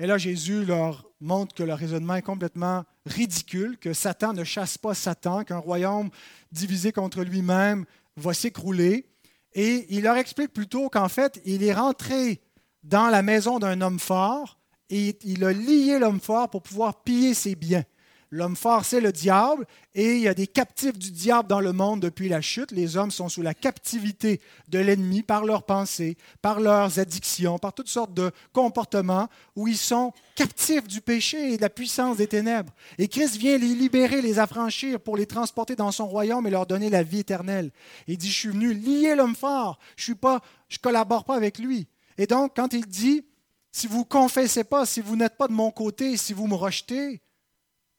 [0.00, 4.78] Et là, Jésus leur montre que le raisonnement est complètement ridicule, que Satan ne chasse
[4.78, 6.08] pas Satan, qu'un royaume
[6.52, 7.84] divisé contre lui-même
[8.16, 9.04] va s'écrouler.
[9.52, 12.40] Et il leur explique plutôt qu'en fait, il est rentré
[12.82, 14.58] dans la maison d'un homme fort
[14.88, 17.84] et il a lié l'homme fort pour pouvoir piller ses biens.
[18.32, 21.72] L'homme fort, c'est le diable, et il y a des captifs du diable dans le
[21.72, 22.70] monde depuis la chute.
[22.70, 27.72] Les hommes sont sous la captivité de l'ennemi par leurs pensées, par leurs addictions, par
[27.72, 32.28] toutes sortes de comportements où ils sont captifs du péché et de la puissance des
[32.28, 32.72] ténèbres.
[32.98, 36.66] Et Christ vient les libérer, les affranchir pour les transporter dans son royaume et leur
[36.66, 37.72] donner la vie éternelle.
[38.06, 41.88] Il dit, je suis venu lier l'homme fort, je ne collabore pas avec lui.
[42.16, 43.24] Et donc, quand il dit,
[43.72, 46.54] si vous ne confessez pas, si vous n'êtes pas de mon côté, si vous me
[46.54, 47.20] rejetez,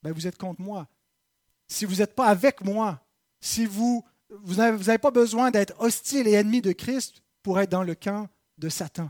[0.04, 0.88] ben vous êtes contre moi.
[1.68, 3.02] Si vous n'êtes pas avec moi,
[3.40, 7.96] si vous n'avez pas besoin d'être hostile et ennemi de Christ pour être dans le
[7.96, 9.10] camp de Satan.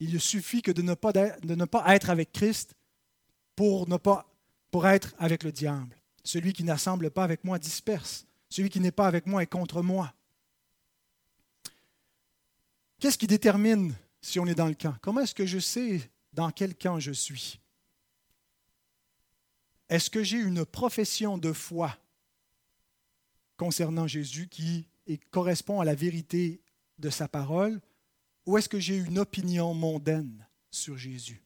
[0.00, 2.74] Il suffit que de ne pas, être avec Christ
[3.54, 3.86] pour,
[4.70, 5.96] pour être avec le diable.
[6.24, 8.26] Celui qui n'assemble pas avec moi disperse.
[8.48, 10.12] Celui qui n'est pas avec moi est contre moi.
[12.98, 14.94] Qu'est-ce qui détermine si on est dans le camp?
[15.00, 17.61] Comment est-ce que je sais dans quel camp je suis?
[19.92, 21.94] Est-ce que j'ai une profession de foi
[23.58, 24.88] concernant Jésus qui
[25.30, 26.62] correspond à la vérité
[26.98, 27.78] de sa parole
[28.46, 31.42] ou est-ce que j'ai une opinion mondaine sur Jésus?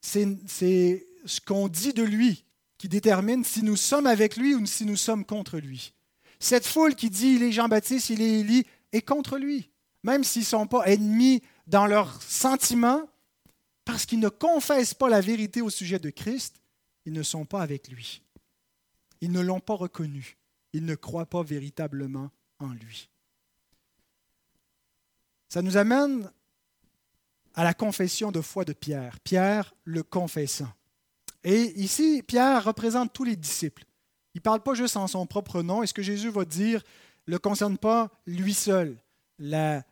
[0.00, 2.46] C'est ce qu'on dit de lui
[2.78, 5.92] qui détermine si nous sommes avec lui ou si nous sommes contre lui.
[6.40, 9.68] Cette foule qui dit il est Jean-Baptiste, il est Élie, est contre lui.
[10.02, 13.06] Même s'ils ne sont pas ennemis dans leurs sentiments,
[13.84, 16.60] parce qu'ils ne confessent pas la vérité au sujet de Christ,
[17.04, 18.22] ils ne sont pas avec lui.
[19.20, 20.36] Ils ne l'ont pas reconnu.
[20.72, 23.08] Ils ne croient pas véritablement en lui.
[25.48, 26.30] Ça nous amène
[27.54, 29.20] à la confession de foi de Pierre.
[29.20, 30.72] Pierre le confessant.
[31.44, 33.84] Et ici, Pierre représente tous les disciples.
[34.34, 35.82] Il ne parle pas juste en son propre nom.
[35.82, 36.82] Et ce que Jésus va dire
[37.28, 38.98] ne concerne pas lui seul.
[39.38, 39.84] La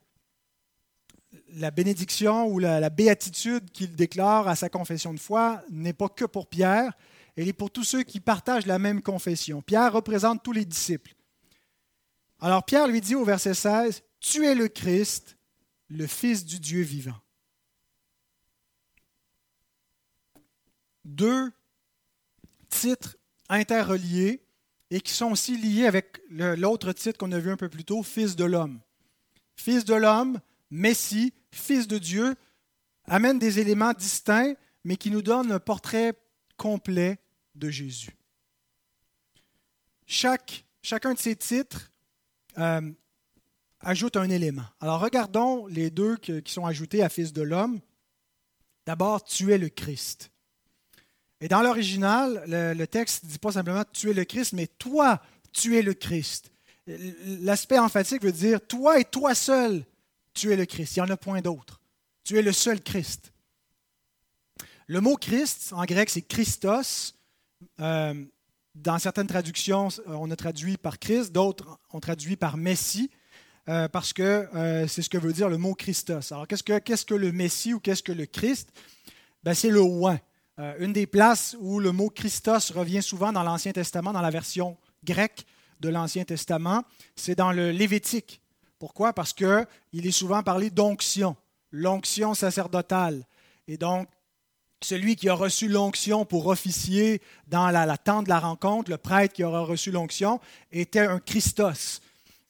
[1.55, 6.25] la bénédiction ou la, béatitude qu'il déclare à sa confession de foi n'est pas que
[6.25, 6.92] pour Pierre,
[7.37, 9.62] elle est pour tous ceux qui partagent la même confession.
[9.62, 11.14] Pierre représente tous les disciples.
[12.40, 15.37] Alors Pierre lui dit au verset 16, Tu es le Christ,
[15.88, 17.18] le Fils du Dieu vivant.
[21.05, 21.53] Deux
[22.68, 23.16] titres
[23.49, 24.42] interreliés
[24.90, 28.03] et qui sont aussi liés avec l'autre titre qu'on a vu un peu plus tôt,
[28.03, 28.81] Fils de l'homme.
[29.57, 30.38] Fils de l'homme,
[30.72, 32.35] Messie, Fils de Dieu,
[33.04, 34.54] amène des éléments distincts,
[34.85, 36.14] mais qui nous donnent un portrait
[36.56, 37.18] complet
[37.54, 38.16] de Jésus.
[40.06, 41.92] Chacun de ces titres
[42.56, 42.90] euh,
[43.80, 44.64] ajoute un élément.
[44.80, 47.80] Alors regardons les deux qui sont ajoutés à Fils de l'homme.
[48.87, 50.30] D'abord, tu es le Christ.
[51.42, 55.20] Et dans l'original, le, texte ne dit pas simplement tu es le Christ, mais toi,
[55.52, 56.50] tu es le Christ.
[56.87, 59.85] L'aspect emphatique veut dire toi et toi seul,
[60.35, 60.97] tu es le Christ.
[60.97, 61.81] Il n'y en a point d'autre.
[62.25, 63.33] Tu es le seul Christ.
[64.87, 67.14] Le mot Christ, en grec, c'est Christos.
[67.81, 68.25] Euh,
[68.75, 73.11] dans certaines traductions, on a traduit par Christ, d'autres ont traduit par Messie.
[73.68, 76.33] Euh, parce que euh, c'est ce que veut dire le mot Christos.
[76.33, 76.64] Alors, qu'est-ce
[77.05, 78.71] que, le Messie ou qu'est-ce que le Christ?
[79.45, 79.81] Ben, C'est le.
[80.59, 84.31] Euh, une des places où le mot Christos revient souvent dans l'Ancien Testament, dans la
[84.31, 85.47] version grecque
[85.81, 86.85] de l'Ancien Testament,
[87.16, 88.41] c'est dans le Lévitique.
[88.83, 89.12] Pourquoi?
[89.12, 91.37] Parce qu'il est souvent parlé d'onction,
[91.71, 93.25] l'onction sacerdotale.
[93.68, 94.09] Et donc,
[94.81, 99.35] celui qui a reçu l'onction pour officier dans la, tente de la rencontre, le prêtre
[99.35, 100.40] qui aura reçu l'onction,
[100.73, 102.01] était un Christos.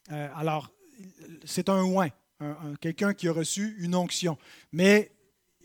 [0.09, 0.71] alors,
[1.45, 2.09] c'est un oin,
[2.81, 4.39] quelqu'un qui a reçu une onction.
[4.73, 5.13] Mais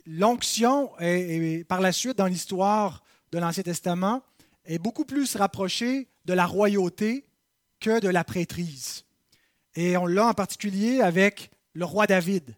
[0.05, 0.91] l'onction,
[1.69, 4.21] par la suite, dans l'histoire de l'Ancien Testament,
[4.65, 7.25] est beaucoup plus rapprochée de la royauté
[7.79, 9.06] que de la prêtrise.
[9.77, 12.55] Et on l'a en particulier avec le roi David.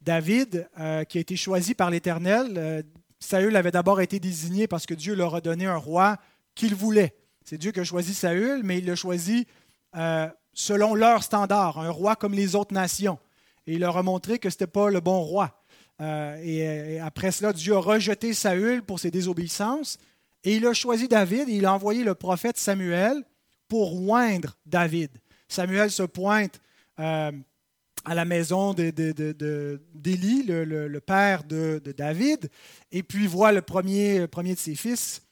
[0.00, 2.82] David, euh, qui a été choisi par l'Éternel, euh,
[3.20, 6.16] Saül avait d'abord été désigné parce que Dieu leur a donné un roi
[6.56, 7.14] qu'il voulait.
[7.44, 9.46] C'est Dieu qui a choisi Saül, mais il l'a choisi
[9.94, 13.20] euh, selon leur standard, un roi comme les autres nations.
[13.68, 15.62] Et il leur a montré que ce n'était pas le bon roi.
[16.00, 19.98] Euh, et, après cela, Dieu a rejeté Saül pour ses désobéissances.
[20.42, 23.22] Et il a choisi David et il a envoyé le prophète Samuel
[23.68, 25.10] pour oindre David.
[25.50, 26.60] Samuel se pointe
[26.98, 27.32] euh,
[28.04, 28.92] à la maison d'Élie,
[30.46, 32.50] le, père de, David,
[32.92, 35.22] et puis voit le premier, premier de ses fils,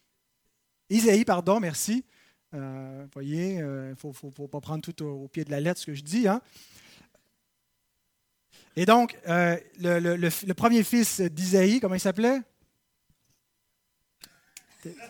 [0.91, 2.05] Isaïe, pardon, merci,
[2.55, 5.81] euh, vous voyez, il euh, ne faut, pas prendre tout au, pied de la lettre
[5.81, 6.27] ce que je dis.
[6.27, 6.41] Hein.
[8.75, 12.41] Et donc, euh, le, premier fils d'Isaïe, comment il s'appelait?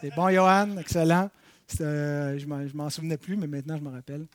[0.01, 1.31] C'est bon, Johan, excellent.
[1.77, 4.27] Je ne m'en souvenais plus, mais maintenant je me rappelle.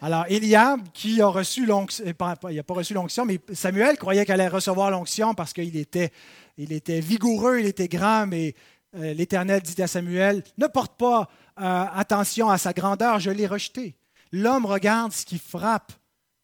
[0.00, 2.14] Alors, Eliab, qui a reçu l'onction, il
[2.56, 6.10] n'a pas reçu l'onction, mais Samuel croyait qu'elle allait recevoir l'onction parce qu'il était,
[6.58, 8.54] il était vigoureux, il était grand, mais
[8.92, 11.28] l'Éternel dit à Samuel, ne porte pas
[11.60, 13.94] euh, attention à sa grandeur, je l'ai rejeté.
[14.32, 15.92] L'homme regarde ce qui frappe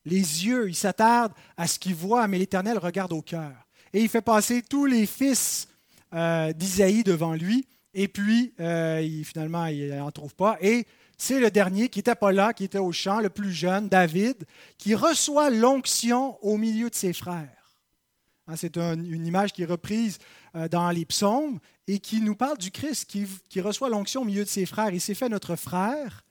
[0.05, 3.53] les yeux, il s'attarde à ce qu'il voit, mais l'Éternel regarde au cœur.
[3.95, 5.69] Et il fait passer tous les fils
[6.13, 10.59] euh, d'Isaïe devant lui, et puis euh, finalement, il n'en trouve pas.
[10.61, 13.89] Et c'est le dernier qui n'était pas là, qui était au champ, le plus jeune,
[13.89, 14.45] David,
[14.77, 17.81] qui reçoit l'onction au milieu de ses frères.
[18.47, 20.19] Hein, c'est une image qui est reprise
[20.71, 24.49] dans les psaumes et qui nous parle du Christ qui, reçoit l'onction au milieu de
[24.49, 24.91] ses frères.
[24.93, 26.23] Il s'est fait notre frère.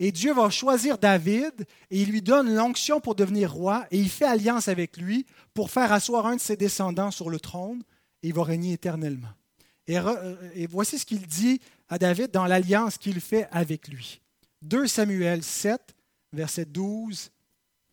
[0.00, 4.08] Et Dieu va choisir David et il lui donne l'onction pour devenir roi et il
[4.08, 7.82] fait alliance avec lui pour faire asseoir un de ses descendants sur le trône
[8.22, 9.28] et il va régner éternellement.
[9.86, 14.20] Et, euh, et voici ce qu'il dit à David dans l'alliance qu'il fait avec lui.
[14.62, 15.94] 2 Samuel 7,
[16.32, 17.30] versets 12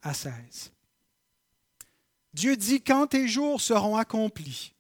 [0.01, 0.71] à 16.
[2.33, 4.73] Dieu dit, quand tes jours seront accomplis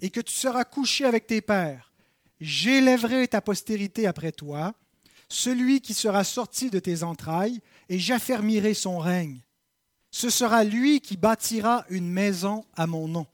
[0.00, 1.92] et que tu seras couché avec tes pères.
[2.40, 4.74] J'élèverai ta postérité après toi,
[5.28, 9.40] celui qui sera sorti de tes entrailles, et j'affermirai son règne.
[10.10, 13.26] Ce sera lui qui bâtira une maison à mon nom.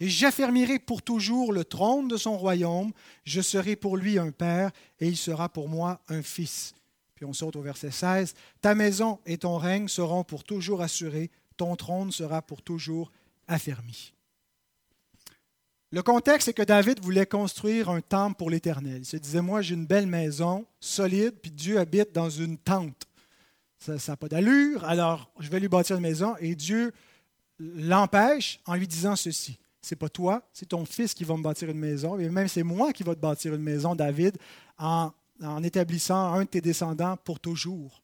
[0.00, 2.92] Et j'affermirai pour toujours le trône de son royaume.
[3.24, 6.74] Je serai pour lui un père, et il sera pour moi un fils.
[7.14, 8.34] Puis on saute au verset 16.
[8.60, 13.10] Ta maison et ton règne seront pour toujours assurés, ton trône sera pour toujours
[13.48, 14.12] affermi.
[15.90, 18.98] Le contexte, c'est que David voulait construire un temple pour l'Éternel.
[18.98, 23.06] Il se disait, moi, j'ai une belle maison, solide, puis Dieu habite dans une tente.
[23.78, 26.36] Ça n'a pas d'allure, alors je vais lui bâtir une maison.
[26.40, 26.92] Et Dieu
[27.58, 29.58] l'empêche en lui disant ceci.
[29.80, 32.62] C'est pas toi, c'est ton fils qui va me bâtir une maison, et même c'est
[32.62, 34.36] moi qui va te bâtir une maison, David,
[34.76, 35.12] en,
[35.42, 38.02] en établissant un de tes descendants pour toujours.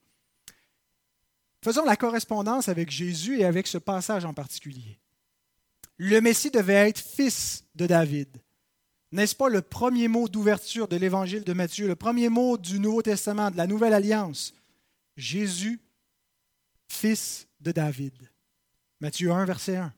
[1.63, 4.99] Faisons la correspondance avec Jésus et avec ce passage en particulier
[5.97, 8.29] le Messie devait être fils de David.
[9.11, 13.01] N'est-ce pas le premier mot d'ouverture de l'évangile de Matthieu, le premier mot du Nouveau
[13.01, 14.53] Testament, de la Nouvelle Alliance?
[15.15, 15.79] Jésus,
[16.89, 18.13] fils de David.
[18.99, 19.93] Matthieu 1, verset 1.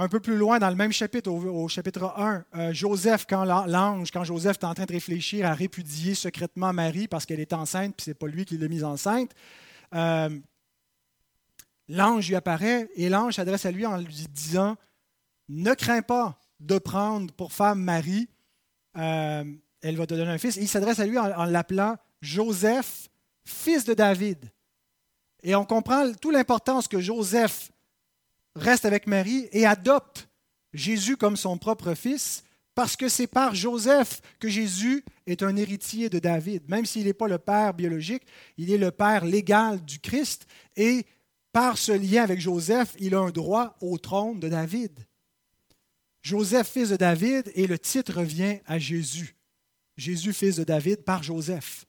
[0.00, 4.12] Un peu plus loin, dans le même chapitre, au, chapitre 1, euh, Joseph, quand l'ange,
[4.12, 7.96] quand Joseph est en train de réfléchir à répudier secrètement Marie parce qu'elle est enceinte,
[7.96, 9.32] puis ce n'est pas lui qui l'a mise enceinte,
[9.96, 10.30] euh,
[11.88, 14.76] l'ange lui apparaît et l'ange s'adresse à lui en lui disant
[15.48, 18.28] Ne crains pas de prendre pour femme Marie,
[18.96, 19.42] euh,
[19.82, 20.58] elle va te donner un fils.
[20.58, 23.08] Et il s'adresse à lui en, l'appelant Joseph,
[23.44, 24.48] fils de David.
[25.42, 27.72] Et on comprend toute l'importance que Joseph
[28.58, 30.28] reste avec Marie et adopte
[30.72, 32.44] Jésus comme son propre fils,
[32.74, 36.68] parce que c'est par Joseph que Jésus est un héritier de David.
[36.68, 38.22] Même s'il n'est pas le père biologique,
[38.56, 40.46] il est le père légal du Christ,
[40.76, 41.04] et
[41.52, 44.92] par ce lien avec Joseph, il a un droit au trône de David.
[46.22, 49.34] Joseph, fils de David, et le titre revient à Jésus.
[49.96, 51.87] Jésus, fils de David, par Joseph.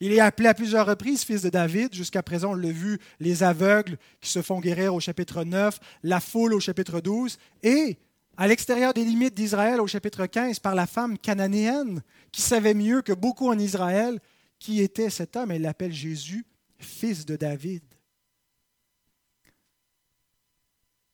[0.00, 1.94] Il est appelé à plusieurs reprises fils de David.
[1.94, 6.20] Jusqu'à présent, on l'a vu, les aveugles qui se font guérir au chapitre 9, la
[6.20, 7.98] foule au chapitre 12, et
[8.38, 13.02] à l'extérieur des limites d'Israël au chapitre 15 par la femme cananéenne qui savait mieux
[13.02, 14.18] que beaucoup en Israël
[14.58, 15.50] qui était cet homme.
[15.50, 16.46] Elle l'appelle Jésus,
[16.78, 17.82] fils de David.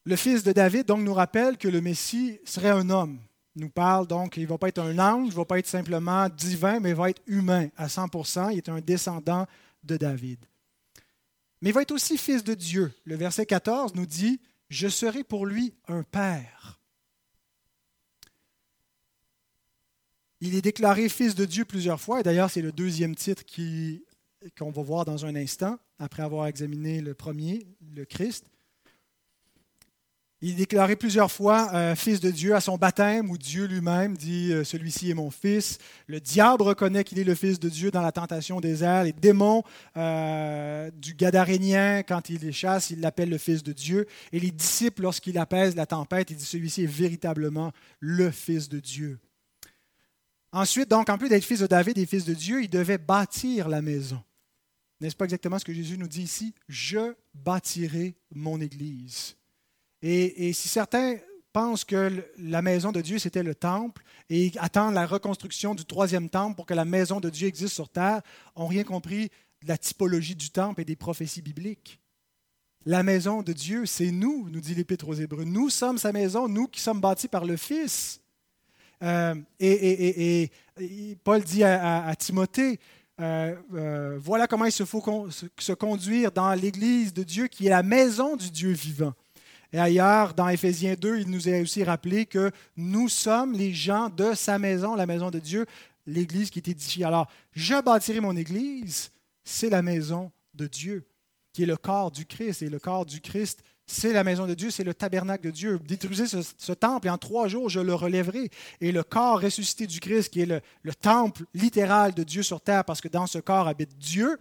[0.05, 3.19] Le fils de David donc nous rappelle que le Messie serait un homme.
[3.57, 5.67] Nous parle donc, il ne va pas être un ange, il ne va pas être
[5.67, 8.53] simplement divin, mais il va être humain à 100%.
[8.53, 9.47] Il est un descendant
[9.83, 10.39] de David.
[11.63, 12.93] Mais il va être aussi fils de Dieu.
[13.05, 16.79] Le verset 14 nous dit, Je serai pour lui un père.
[20.43, 23.43] Il est déclaré fils de Dieu plusieurs fois, et d'ailleurs c'est le deuxième titre
[24.59, 28.45] qu'on va voir dans un instant, après avoir examiné le premier, le Christ.
[30.43, 34.53] Il déclaré plusieurs fois euh, fils de Dieu à son baptême, où Dieu lui-même dit
[34.53, 35.79] euh, Celui-ci est mon fils.
[36.07, 39.05] Le diable reconnaît qu'il est le fils de Dieu dans la tentation des airs.
[39.05, 39.63] Les démons
[39.97, 44.07] euh, du Gadarénien, quand il les chasse, il l'appelle le fils de Dieu.
[44.31, 48.79] Et les disciples, lorsqu'il apaise la tempête, il dit Celui-ci est véritablement le fils de
[48.79, 49.19] Dieu.
[50.53, 53.71] Ensuite, donc, en plus d'être fils de David et fils de Dieu, il devait bâtir
[53.71, 54.23] la maison.
[55.01, 56.55] N'est-ce pas exactement ce que Jésus nous dit ici?
[56.69, 59.37] Je bâtirai mon Église.
[60.09, 61.17] Et, si certains
[61.53, 66.29] pensent que la maison de Dieu, c'était le temple, et attendent la reconstruction du troisième
[66.29, 68.23] temple pour que la maison de Dieu existe sur terre,
[68.57, 69.31] n'ont rien compris
[69.63, 71.99] de la typologie du temple et des prophéties bibliques.
[72.85, 75.43] La maison de Dieu, c'est nous, nous dit l'Épître aux Hébreux.
[75.43, 78.21] Nous sommes sa maison, nous qui sommes bâtis par le Fils.
[79.03, 80.53] Euh, et,
[81.25, 82.79] Paul dit à, Timothée,
[83.21, 87.71] euh, euh, voilà comment il se faut se conduire dans l'Église de Dieu qui est
[87.71, 89.15] la maison du Dieu vivant.
[89.77, 94.09] Et ailleurs, dans Éphésiens 2, il nous a aussi rappelé que nous sommes les gens
[94.09, 95.67] de sa maison, la maison de Dieu,
[96.07, 97.05] l'Église qui est édifiée.
[97.05, 99.11] Alors, je bâtirai mon Église,
[99.45, 101.07] c'est la maison de Dieu,
[101.53, 102.63] qui est le corps du Christ.
[102.63, 105.79] Et le corps du Christ, c'est la maison de Dieu, c'est le tabernacle de Dieu.
[105.87, 108.49] Détruisez ce, temple et en trois jours, je le relèverai.
[108.81, 112.87] Et le corps ressuscité du Christ, qui est le temple littéral de Dieu sur terre,
[112.87, 114.39] parce que dans ce corps habite Dieu,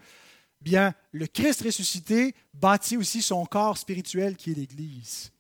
[0.66, 5.32] bien, le Christ ressuscité bâtit aussi son corps spirituel qui est l'Église.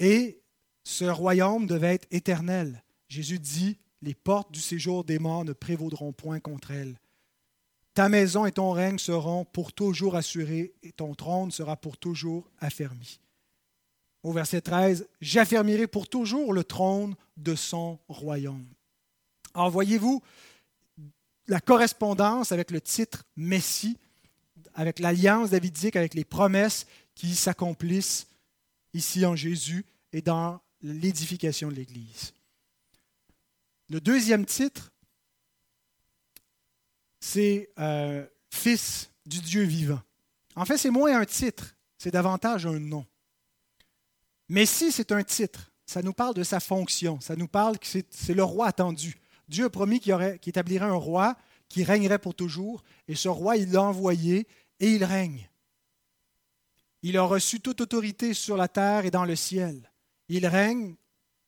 [0.00, 0.42] Et
[0.82, 2.82] ce royaume devait être éternel.
[3.08, 6.98] Jésus dit, les portes du séjour des morts ne prévaudront point contre elle.
[7.94, 12.50] Ta maison et ton règne seront pour toujours assurés et ton trône sera pour toujours
[12.58, 13.20] affermi.
[14.24, 18.66] Au verset 13, j'affermirai pour toujours le trône de son royaume.
[19.54, 20.22] Alors voyez-vous,
[21.46, 23.98] la correspondance avec le titre Messie,
[24.74, 28.26] avec l'alliance davidique, avec les promesses qui s'accomplissent
[28.92, 32.32] ici en Jésus et dans l'édification de l'Église.
[33.90, 34.92] Le deuxième titre,
[37.20, 40.00] c'est euh, Fils du Dieu vivant.
[40.56, 43.06] En fait, c'est moins un titre, c'est davantage un nom.
[44.48, 45.72] Messie, c'est un titre.
[45.86, 47.20] Ça nous parle de sa fonction.
[47.20, 49.16] Ça nous parle que c'est le roi attendu.
[49.48, 50.14] Dieu a promis qu'il,
[50.46, 51.36] établirait un roi
[51.68, 54.46] qui régnerait pour toujours, et ce roi, il l'a envoyé
[54.80, 55.48] et il règne.
[57.02, 59.90] Il a reçu toute autorité sur la terre et dans le ciel.
[60.28, 60.94] Il règne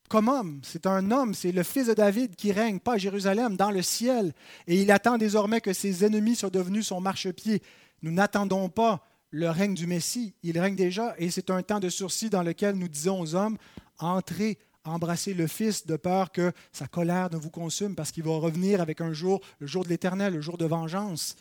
[0.08, 0.60] comme homme.
[0.62, 3.82] C'est un homme, c'est le fils de David qui règne, pas à Jérusalem, dans le
[3.82, 4.32] ciel.
[4.66, 7.62] Et il attend désormais que ses ennemis soient devenus son marchepied.
[8.02, 10.34] Nous n'attendons pas le règne du Messie.
[10.42, 13.56] Il règne déjà et c'est un temps de sursis dans lequel nous disons aux hommes,
[13.98, 14.58] entrez
[14.88, 18.80] embrasser le Fils de peur que sa colère ne vous consume parce qu'il va revenir
[18.80, 21.36] avec un jour, le jour de l'éternel, le jour de vengeance.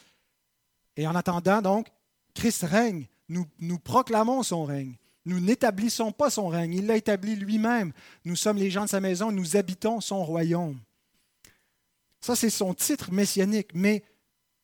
[0.97, 1.87] Et en attendant, donc,
[2.33, 3.07] Christ règne.
[3.27, 4.95] Nous, proclamons son règne.
[5.25, 6.75] Nous n'établissons pas son règne.
[6.75, 7.91] Il l'a établi lui-même.
[8.23, 9.31] Nous sommes les gens de sa maison.
[9.31, 10.79] Nous habitons son royaume.
[12.21, 13.69] Ça, c'est son titre messianique.
[13.73, 14.03] Mais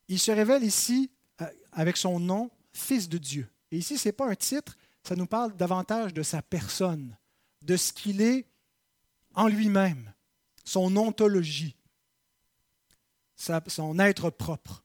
[0.08, 1.10] il se révèle ici
[1.42, 3.50] euh, avec son nom, Fils de Dieu.
[3.72, 7.18] Et ici, ce n'est pas un titre, ça nous parle davantage de sa personne,
[7.64, 8.46] de ce qu'il est
[9.36, 10.14] en lui-même,
[10.64, 11.76] son ontologie,
[13.36, 14.84] son être propre.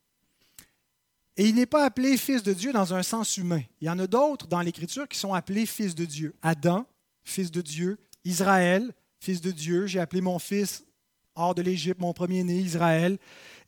[1.36, 3.62] Et il n'est pas appelé fils de Dieu dans un sens humain.
[3.80, 6.34] Il y en a d'autres dans l'Écriture qui sont appelés fils de Dieu.
[6.40, 6.86] Adam,
[7.24, 7.98] fils de Dieu.
[8.24, 9.86] Israël, fils de Dieu.
[9.86, 10.84] J'ai appelé mon fils
[11.34, 13.18] hors de l'Égypte, mon premier-né, Israël.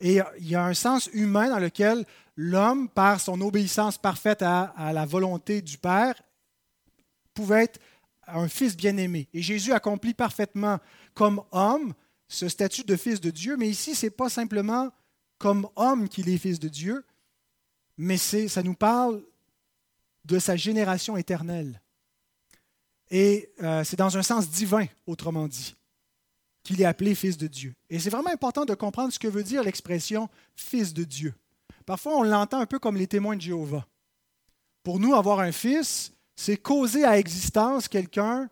[0.01, 2.07] Et il y a un sens humain dans lequel
[2.37, 6.14] l'homme, par son obéissance parfaite à, la volonté du Père,
[7.35, 7.81] pouvait être
[8.29, 9.29] un fils bien-aimé.
[9.33, 10.79] Et Jésus accomplit parfaitement
[11.14, 11.95] comme homme
[12.29, 14.91] ce statut de fils de Dieu, mais ici, ce n'est pas simplement
[15.39, 17.05] comme homme qu'il est fils de Dieu,
[17.97, 19.22] mais ça nous parle
[20.24, 21.81] de sa génération éternelle.
[23.11, 25.74] Et euh, c'est dans un sens divin, autrement dit,
[26.62, 27.74] qu'il est appelé fils de Dieu.
[27.89, 31.35] Et c'est vraiment important de comprendre ce que veut dire l'expression fils de Dieu.
[31.87, 33.87] Parfois, on l'entend un peu comme les témoins de Jéhovah.
[34.83, 38.49] Pour nous, avoir un fils, c'est causer à existence quelqu'un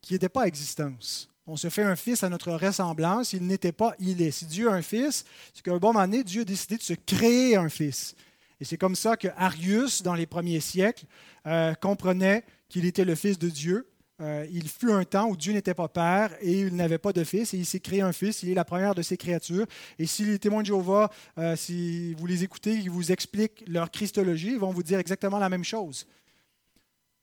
[0.00, 1.28] qui n'était pas à existence.
[1.48, 4.30] On se fait un fils à notre ressemblance, il n'était pas, il est.
[4.30, 6.82] Si Dieu a un fils, c'est qu'à un bon moment donné, Dieu a décidé de
[6.82, 8.14] se créer un fils.
[8.60, 11.06] Et c'est comme ça que Arius, dans les premiers siècles,
[11.48, 13.90] euh, comprenait qu'il était le fils de Dieu.
[14.20, 17.24] Euh, il fut un temps où Dieu n'était pas père et il n'avait pas de
[17.24, 18.44] fils et il s'est créé un fils.
[18.44, 19.66] Il est la première de ses créatures.
[19.98, 23.90] Et si les témoins de Jéhovah, euh, si vous les écoutez, ils vous expliquent leur
[23.90, 26.06] christologie, ils vont vous dire exactement la même chose.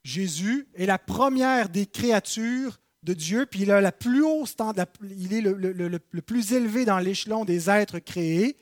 [0.05, 4.85] Jésus est la première des créatures de Dieu, puis il a la plus haut standard,
[5.01, 8.55] il est le plus élevé dans l'échelon des êtres créés.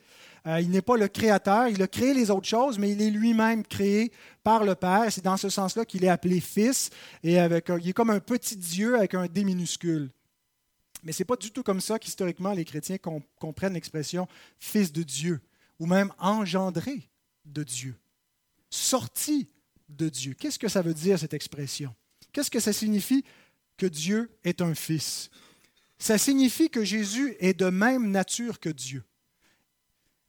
[0.48, 3.10] Euh, il n'est pas le créateur, il a créé les autres choses, mais il est
[3.10, 5.08] lui-même créé par le Père.
[5.10, 6.90] C'est dans ce sens-là qu'il est appelé Fils,
[7.24, 10.12] et avec il est comme un petit Dieu avec un D minuscule.
[11.04, 12.98] Mais ce n'est pas du tout comme ça qu'historiquement les chrétiens
[13.38, 14.30] comprennent l'expression
[14.60, 15.42] Fils de Dieu,
[15.78, 17.10] ou même engendré
[17.44, 17.96] de Dieu,
[18.70, 19.50] sorti
[19.96, 20.34] de Dieu.
[20.34, 21.94] Qu'est-ce que ça veut dire cette expression?
[22.32, 23.24] Qu'est-ce que ça signifie
[23.78, 25.30] que Dieu est un Fils?
[25.98, 29.04] Ça signifie que Jésus est de même nature que Dieu.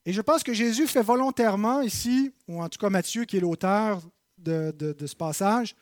[0.06, 3.40] Et je pense que Jésus fait volontairement ici, ou en tout cas Matthieu qui est
[3.40, 4.02] l'auteur
[4.38, 5.74] de, ce passage,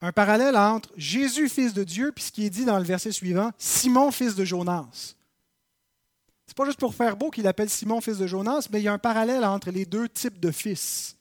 [0.00, 3.12] un parallèle entre Jésus, fils de Dieu, puis ce qui est dit dans le verset
[3.12, 5.14] suivant, Simon, fils de Jonas.
[6.46, 8.88] C'est pas juste pour faire beau qu'il appelle Simon, fils de Jonas, mais il y
[8.88, 11.13] a un parallèle entre les deux types de fils.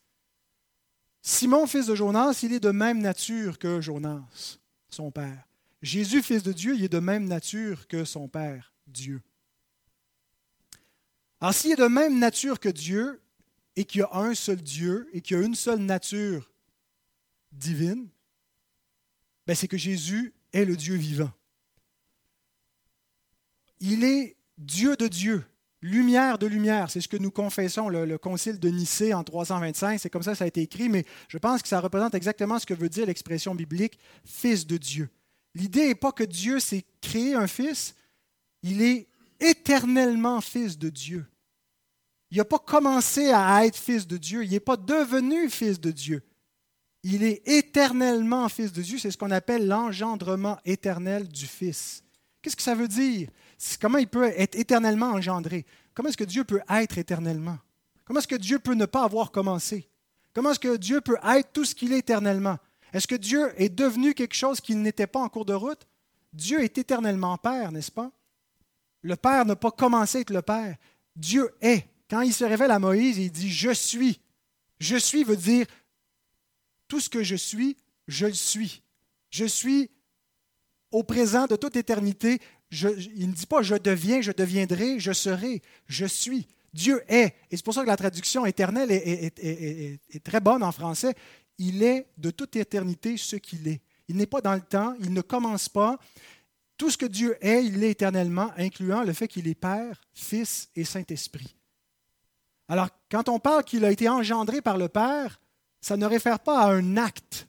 [1.25, 4.59] Simon, fils de Jonas, il est de même nature que Jonas,
[4.89, 5.47] son père.
[5.81, 9.21] Jésus, fils de Dieu, il est de même nature que son père, Dieu.
[11.39, 13.21] Alors, s'il est de même nature que Dieu,
[13.77, 16.51] et qu'il y a un seul Dieu, et qu'il y a une seule nature
[17.53, 18.09] divine,
[19.47, 21.31] ben c'est que Jésus est le Dieu vivant.
[23.79, 25.45] Il est Dieu de Dieu,
[25.83, 26.89] lumière de lumière.
[26.89, 29.99] C'est ce que nous confessons, le, concile de Nicée en 325.
[29.99, 32.57] C'est comme ça que ça a été écrit, mais je pense que ça représente exactement
[32.57, 35.09] ce que veut dire l'expression biblique fils de Dieu.
[35.53, 37.93] L'idée n'est pas que Dieu s'est créé un fils,
[38.63, 39.07] il est
[39.39, 41.25] éternellement fils de Dieu.
[42.31, 45.91] Il n'a pas commencé à être fils de Dieu, il n'est pas devenu fils de
[45.91, 46.23] Dieu.
[47.03, 52.01] Il est éternellement fils de Dieu, c'est ce qu'on appelle l'engendrement éternel du Fils.
[52.43, 53.29] Qu'est-ce que ça veut dire?
[53.79, 55.65] Comment il peut être éternellement engendré?
[55.93, 57.57] Comment est-ce que Dieu peut être éternellement?
[58.03, 59.89] Comment est-ce que Dieu peut ne pas avoir commencé?
[60.33, 62.57] Comment est-ce que Dieu peut être tout ce qu'il est éternellement?
[62.91, 65.87] Est-ce que Dieu est devenu quelque chose qu'il n'était pas en cours de route?
[66.33, 68.11] Dieu est éternellement Père, n'est-ce pas?
[69.03, 70.75] Le Père n'a pas commencé à être le Père.
[71.15, 71.87] Dieu est.
[72.09, 74.19] Quand il se révèle à Moïse, il dit Je suis.
[74.79, 75.65] Je suis veut dire
[76.89, 77.77] tout ce que je suis,
[78.07, 78.81] je le suis.
[79.29, 79.89] Je suis
[80.93, 82.39] au présent de toute éternité.
[82.71, 85.61] il ne dit pas je deviens, je deviendrai, je serai.
[85.87, 86.47] Je suis.
[86.73, 87.35] Dieu est.
[87.51, 91.13] Et c'est pour ça que la traduction éternelle est, est, très bonne en français.
[91.57, 93.81] Il est de toute éternité ce qu'il est.
[94.07, 95.97] Il n'est pas dans le temps, il ne commence pas.
[96.77, 100.69] Tout ce que Dieu est, il l'est éternellement, incluant le fait qu'il est Père, Fils
[100.75, 101.55] et Saint-Esprit.
[102.67, 105.39] Alors, quand on parle qu'il a été engendré par le Père,
[105.79, 107.47] ça ne réfère pas à un acte,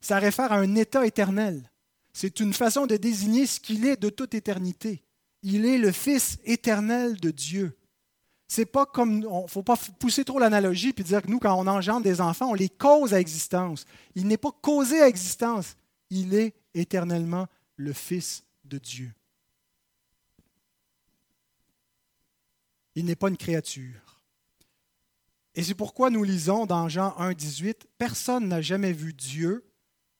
[0.00, 1.70] ça réfère à un état éternel.
[2.14, 5.02] C'est une façon de désigner ce qu'il est de toute éternité.
[5.42, 7.76] Il est le Fils éternel de Dieu.
[8.46, 12.04] C'est pas comme, faut pas pousser trop l'analogie puis dire que nous, quand on engendre
[12.04, 13.84] des enfants, on les cause à existence.
[14.14, 15.76] Il n'est pas causé à existence.
[16.08, 19.12] Il est éternellement le Fils de Dieu.
[22.94, 24.22] Il n'est pas une créature.
[25.56, 29.64] Et c'est pourquoi nous lisons dans Jean 1, 18, Personne n'a jamais vu Dieu.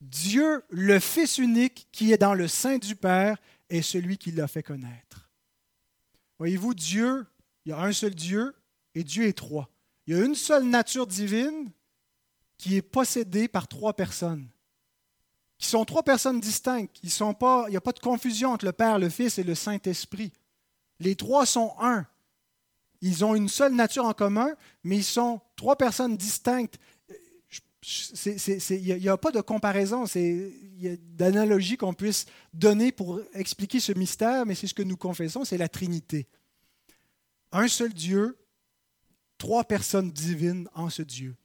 [0.05, 3.37] Dieu, le Fils unique qui est dans le sein du Père,
[3.69, 5.29] est celui qui l'a fait connaître.
[6.37, 7.25] Voyez-vous, Dieu,
[7.65, 8.53] il y a un seul Dieu
[8.93, 9.69] et Dieu est trois.
[10.05, 11.71] Il y a une seule nature divine
[12.57, 14.47] qui est possédée par trois personnes,
[15.57, 16.97] qui sont trois personnes distinctes.
[17.03, 20.31] Ils il n'y a pas de confusion entre le Père, le Fils et le Saint-Esprit.
[20.99, 22.05] Les trois sont un.
[23.01, 26.77] Ils ont une seule nature en commun, mais ils sont trois personnes distinctes.
[27.87, 33.79] Il n'y a, pas de comparaison, il y a d'analogie qu'on puisse donner pour expliquer
[33.79, 36.27] ce mystère, mais c'est ce que nous confessons, c'est la Trinité.
[37.51, 38.37] Un seul Dieu,
[39.37, 41.35] trois personnes divines en ce Dieu.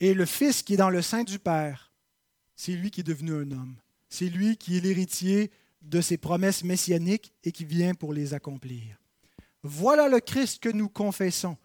[0.00, 1.92] Et le Fils qui est dans le sein du Père,
[2.54, 3.76] c'est lui qui est devenu un homme.
[4.10, 5.50] C'est lui qui est l'héritier
[5.80, 8.98] de ses promesses messianiques et qui vient pour les accomplir.
[9.62, 11.56] Voilà le Christ que nous confessons,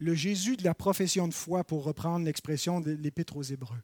[0.00, 3.80] le Jésus de la profession de foi, pour reprendre l'expression de l'Épître aux Hébreux.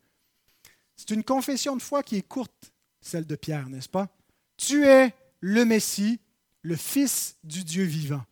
[0.96, 4.08] C'est une confession de foi qui est courte, celle de Pierre, n'est-ce pas?
[4.56, 6.18] Tu es le Messie,
[6.62, 8.24] le Fils du Dieu vivant.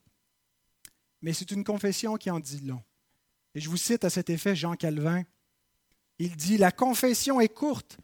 [1.20, 2.82] Mais c'est une confession qui en dit long.
[3.54, 5.22] Et je vous cite à cet effet Jean Calvin.
[6.18, 7.98] Il dit, La confession est courte,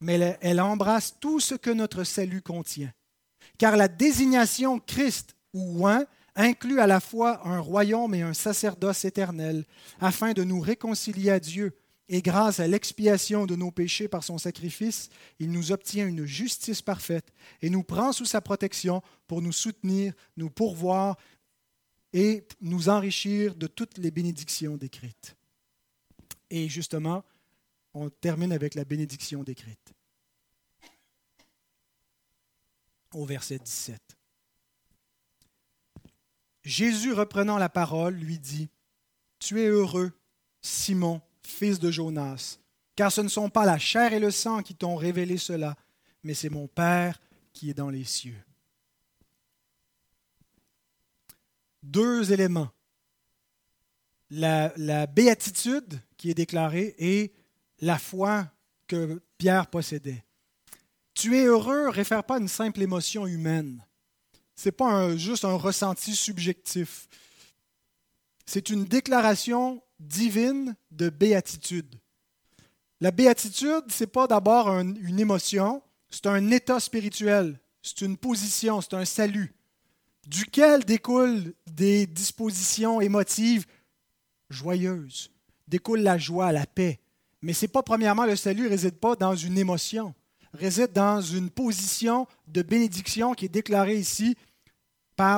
[0.00, 2.92] mais elle embrasse tout ce que notre salut contient.
[3.58, 6.04] Car la désignation Christ ou oint
[6.40, 9.64] inclut à la fois un royaume et un sacerdoce éternel,
[10.00, 11.76] afin de nous réconcilier à Dieu.
[12.08, 16.82] Et grâce à l'expiation de nos péchés par son sacrifice, il nous obtient une justice
[16.82, 17.32] parfaite
[17.62, 21.16] et nous prend sous sa protection pour nous soutenir, nous pourvoir
[22.12, 25.36] et nous enrichir de toutes les bénédictions décrites.
[26.50, 27.24] Et justement,
[27.94, 29.92] on termine avec la bénédiction décrite.
[33.14, 34.19] Au verset 17.
[36.62, 38.68] Jésus, reprenant la parole, lui dit,
[39.38, 40.12] Tu es heureux,
[40.60, 42.58] Simon, fils de Jonas,
[42.96, 45.76] car ce ne sont pas la chair et le sang qui t'ont révélé cela,
[46.22, 47.18] mais c'est mon Père
[47.52, 48.42] qui est dans les cieux.
[51.82, 52.70] Deux éléments.
[54.30, 57.32] La, béatitude qui est déclarée et
[57.80, 58.46] la foi
[58.86, 60.24] que Pierre possédait.
[61.14, 63.84] Tu es heureux réfère pas à une simple émotion humaine.
[64.64, 67.08] N'est pas juste un ressenti subjectif.
[68.44, 71.94] C'est une déclaration divine de béatitude.
[73.00, 78.80] La béatitude, ce n'est pas d'abord une émotion, c'est un état spirituel, c'est une position,
[78.80, 79.54] c'est un salut,
[80.26, 83.66] duquel découlent des dispositions émotives
[84.50, 85.30] joyeuses,
[85.68, 87.00] découle la joie, la paix,
[87.40, 90.14] mais c'est pas premièrement le salut ne réside pas dans une émotion,
[90.52, 94.36] réside dans une position de bénédiction qui est déclarée ici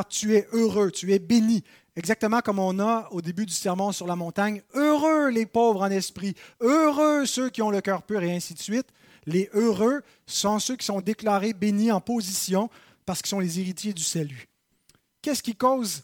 [0.08, 1.62] tu es heureux, tu es béni.
[1.96, 5.90] Exactement comme on a au début du sermon sur la montagne, heureux les pauvres en
[5.90, 8.86] esprit, heureux ceux qui ont le cœur pur et ainsi de suite.
[9.26, 12.70] Les heureux sont ceux qui sont déclarés bénis en position
[13.04, 14.48] parce qu'ils sont les héritiers du salut.
[15.20, 16.02] Qu'est-ce qui cause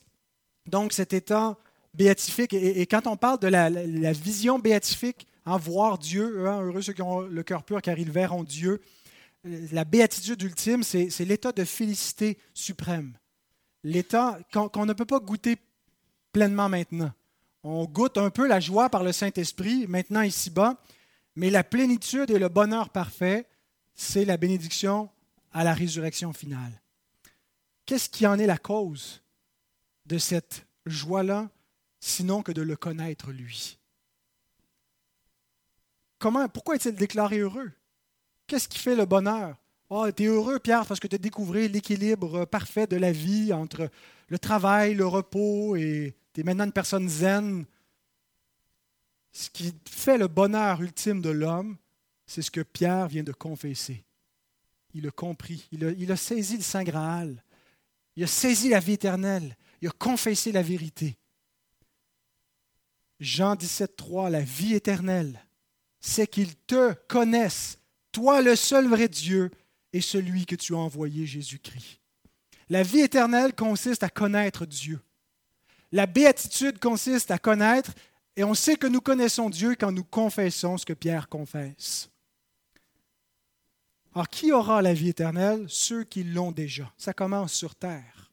[0.66, 1.56] donc cet état
[1.94, 2.52] béatifique?
[2.52, 5.26] Et, quand on parle de la vision béatifique,
[5.56, 8.82] voir Dieu, hein, heureux ceux qui ont le cœur pur car ils verront Dieu.
[9.72, 13.14] La béatitude ultime, c'est l'état de félicité suprême.
[13.84, 15.56] L'état qu'on ne peut pas goûter
[16.32, 17.12] pleinement maintenant.
[17.62, 20.76] On goûte un peu la joie par le Saint-Esprit, maintenant ici-bas,
[21.36, 23.48] mais la plénitude et le bonheur parfait,
[23.94, 25.10] c'est la bénédiction
[25.52, 26.80] à la résurrection finale.
[27.86, 29.22] Qu'est-ce qui en est la cause
[30.06, 31.48] de cette joie-là,
[32.00, 33.78] sinon que de le connaître lui?
[36.18, 37.72] Comment, pourquoi est-il déclaré heureux?
[38.46, 39.56] Qu'est-ce qui fait le bonheur?
[39.90, 43.52] Oh, tu es heureux, Pierre, parce que tu as découvert l'équilibre parfait de la vie
[43.52, 43.90] entre
[44.28, 47.64] le travail, le repos, et tu es maintenant une personne zen.
[49.32, 51.76] Ce qui fait le bonheur ultime de l'homme,
[52.26, 54.04] c'est ce que Pierre vient de confesser.
[54.94, 57.42] Il a compris, il a, il saisi le Saint Graal,
[58.16, 61.16] il a saisi la vie éternelle, il a confessé la vérité.
[63.20, 65.40] Jean 17, 3, la vie éternelle
[66.00, 67.78] c'est qu'ils te connaissent,
[68.12, 69.50] toi le seul vrai Dieu
[69.92, 72.00] et celui que tu as envoyé, Jésus-Christ.
[72.68, 75.00] La vie éternelle consiste à connaître Dieu.
[75.92, 77.92] La béatitude consiste à connaître,
[78.36, 82.10] et on sait que nous connaissons Dieu quand nous confessons ce que Pierre confesse.
[84.14, 85.64] Alors, qui aura la vie éternelle?
[85.68, 86.92] Ceux qui l'ont déjà.
[86.96, 88.32] Ça commence sur terre.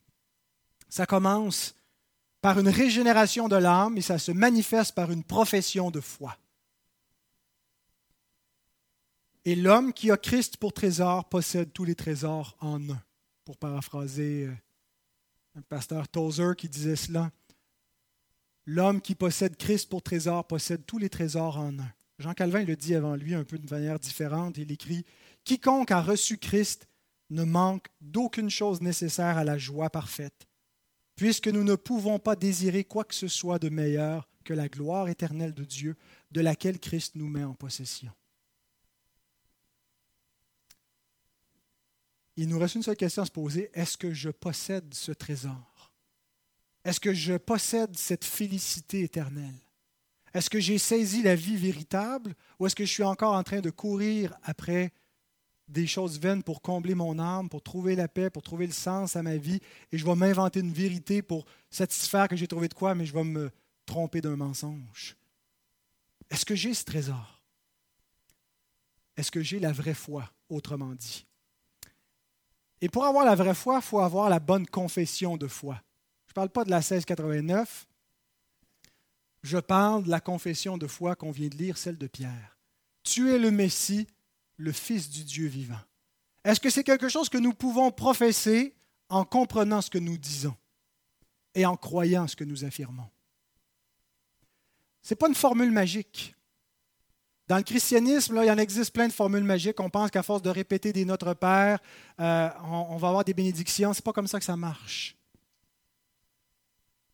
[0.89, 1.75] Ça commence
[2.41, 6.37] par une régénération de l'âme et ça se manifeste par une profession de foi.
[9.47, 13.01] Et l'homme qui a Christ pour trésor possède tous les trésors en un,
[13.43, 14.53] pour paraphraser euh,
[15.55, 17.31] un pasteur Tozer qui disait cela.
[18.65, 21.93] L'homme qui possède Christ pour trésor possède tous les trésors en un.
[22.17, 24.57] Jean Calvin le dit avant lui un peu de manière différente.
[24.57, 25.05] Il écrit
[25.43, 26.87] Quiconque a reçu Christ
[27.29, 30.47] ne manque d'aucune chose nécessaire à la joie parfaite,
[31.15, 35.07] puisque nous ne pouvons pas désirer quoi que ce soit de meilleur que la gloire
[35.07, 35.95] éternelle de Dieu,
[36.31, 38.11] de laquelle Christ nous met en possession.
[42.37, 43.69] Il nous reste une seule question à se poser.
[43.73, 45.91] Est-ce que je possède ce trésor?
[46.83, 49.59] Est-ce que je possède cette félicité éternelle?
[50.33, 53.61] Est-ce que j'ai saisi la vie véritable ou est-ce que je suis encore en train
[53.61, 54.91] de courir après
[55.67, 59.15] des choses vaines pour combler mon âme, pour trouver la paix, pour trouver le sens
[59.15, 59.59] à ma vie
[59.91, 63.13] et je vais m'inventer une vérité pour satisfaire que j'ai trouvé de quoi, mais je
[63.13, 63.49] vais me
[63.85, 65.15] tromper d'un mensonge?
[66.29, 67.41] Est-ce que j'ai ce trésor?
[69.17, 71.25] Est-ce que j'ai la vraie foi, autrement dit?
[72.81, 75.81] Et pour avoir la vraie foi, il faut avoir la bonne confession de foi.
[76.27, 77.87] Je ne parle pas de la 1689,
[79.43, 82.57] je parle de la confession de foi qu'on vient de lire, celle de Pierre.
[83.03, 84.07] Tu es le Messie,
[84.57, 85.79] le Fils du Dieu vivant.
[86.43, 88.75] Est-ce que c'est quelque chose que nous pouvons professer
[89.09, 90.55] en comprenant ce que nous disons
[91.53, 93.09] et en croyant ce que nous affirmons?
[95.01, 96.35] Ce n'est pas une formule magique.
[97.47, 99.79] Dans le christianisme, là, il en existe plein de formules magiques.
[99.79, 101.79] On pense qu'à force de répéter des Notre Père,
[102.19, 103.93] euh, on, va avoir des bénédictions.
[103.93, 105.15] Ce n'est pas comme ça que ça marche.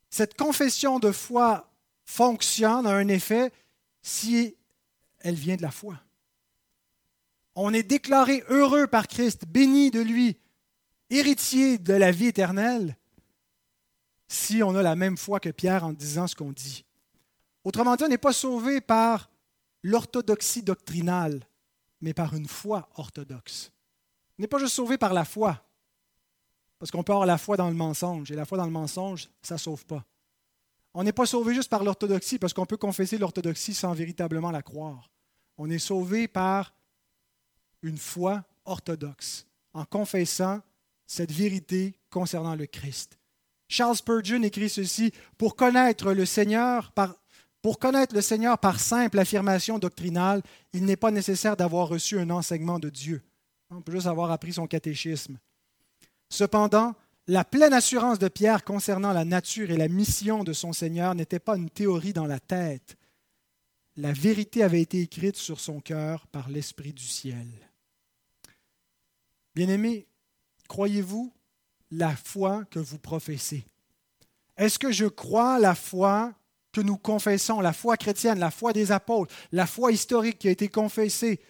[0.09, 1.69] Cette confession de foi
[2.05, 3.51] fonctionne, a un effet,
[4.01, 4.55] si
[5.19, 5.99] elle vient de la foi.
[7.55, 10.37] On est déclaré heureux par Christ, béni de lui,
[11.09, 12.95] héritier de la vie éternelle,
[14.29, 16.85] si on a la même foi que Pierre en disant ce qu'on dit.
[17.65, 19.30] Autrement dit, on n'est pas sauvé par
[19.83, 21.47] l'orthodoxie doctrinale,
[22.01, 23.71] mais par une foi orthodoxe.
[24.37, 25.63] On n'est pas juste sauvé par la foi,
[26.79, 29.29] parce qu'on peut avoir la foi dans le mensonge, et la foi dans le mensonge,
[29.41, 30.03] ça ne sauve pas.
[30.93, 34.61] On n'est pas sauvé juste par l'orthodoxie, parce qu'on peut confesser l'orthodoxie sans véritablement la
[34.61, 35.11] croire.
[35.57, 36.73] On est sauvé par
[37.81, 40.61] une foi orthodoxe, en confessant
[41.05, 43.19] cette vérité concernant le Christ.
[43.67, 47.15] Charles Spurgeon écrit ceci, pour connaître le Seigneur par
[47.61, 50.41] pour connaître le Seigneur par simple affirmation doctrinale,
[50.73, 53.21] il n'est pas nécessaire d'avoir reçu un enseignement de Dieu.
[53.69, 55.37] On peut juste avoir appris son catéchisme.
[56.29, 56.95] Cependant,
[57.27, 61.39] la pleine assurance de Pierre concernant la nature et la mission de son Seigneur n'était
[61.39, 62.97] pas une théorie dans la tête.
[63.95, 67.47] La vérité avait été écrite sur son cœur par l'Esprit du ciel.
[69.53, 70.07] Bien-aimés,
[70.67, 71.31] croyez-vous
[71.91, 73.65] la foi que vous professez?
[74.57, 76.33] Est-ce que je crois la foi
[76.71, 80.51] que nous confessons, la foi chrétienne, la foi des apôtres, la foi historique qui a
[80.51, 81.41] été confessée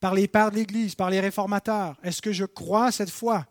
[0.00, 1.96] par les pères de l'Église, par les réformateurs.
[2.02, 3.46] Est-ce que je crois cette foi?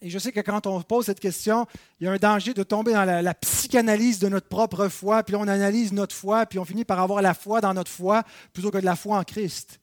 [0.00, 1.66] Et je sais que quand on pose cette question,
[1.98, 5.34] il y a un danger de tomber dans la, psychanalyse de notre propre foi, puis
[5.36, 8.22] on analyse notre foi, puis on finit par avoir la foi dans notre foi
[8.52, 9.80] plutôt que de la foi en Christ.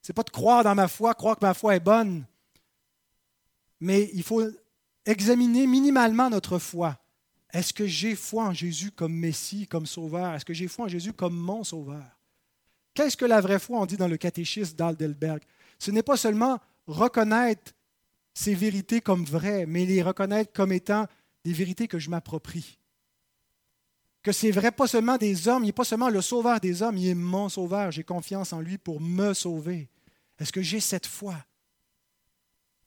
[0.00, 2.24] Ce n'est pas de croire dans ma foi, croire que ma foi est bonne,
[3.80, 4.42] mais il faut
[5.04, 6.96] examiner minimalement notre foi.
[7.52, 10.34] Est-ce que j'ai foi en Jésus comme Messie, comme Sauveur?
[10.34, 12.18] Est-ce que j'ai foi en Jésus comme mon Sauveur?
[12.94, 15.42] Qu'est-ce que la vraie foi, on dit dans le catéchisme d'Aldelberg?
[15.78, 17.72] Ce n'est pas seulement reconnaître
[18.34, 21.06] ces vérités comme vraies, mais les reconnaître comme étant
[21.44, 22.78] des vérités que je m'approprie.
[24.22, 26.98] Que c'est vrai pas seulement des hommes, il n'est pas seulement le sauveur des hommes,
[26.98, 27.90] il est mon sauveur.
[27.92, 29.88] J'ai confiance en lui pour me sauver.
[30.38, 31.36] Est-ce que j'ai cette foi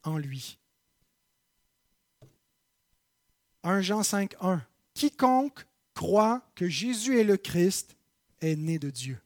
[0.03, 0.57] en lui?
[3.64, 4.62] 1 Jean 5, 1.
[4.93, 7.95] Quiconque croit que Jésus est le Christ
[8.41, 9.20] est né de Dieu.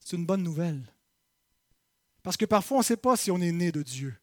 [0.00, 0.82] C'est une bonne nouvelle.
[2.22, 4.14] Parce que parfois, on ne sait pas si on est né de Dieu.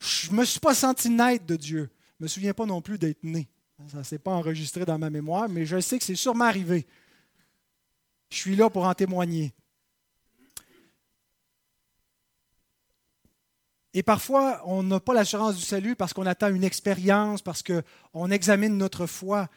[0.00, 1.90] Je ne me suis pas senti naître de Dieu.
[2.18, 3.48] Je ne me souviens pas non plus d'être né.
[3.90, 6.86] Ça ne s'est pas enregistré dans ma mémoire, mais je sais que c'est sûrement arrivé.
[8.30, 9.52] Je suis là pour en témoigner.
[13.94, 18.30] Et parfois, on n'a pas l'assurance du salut parce qu'on attend une expérience, parce qu'on
[18.30, 19.48] examine notre foi.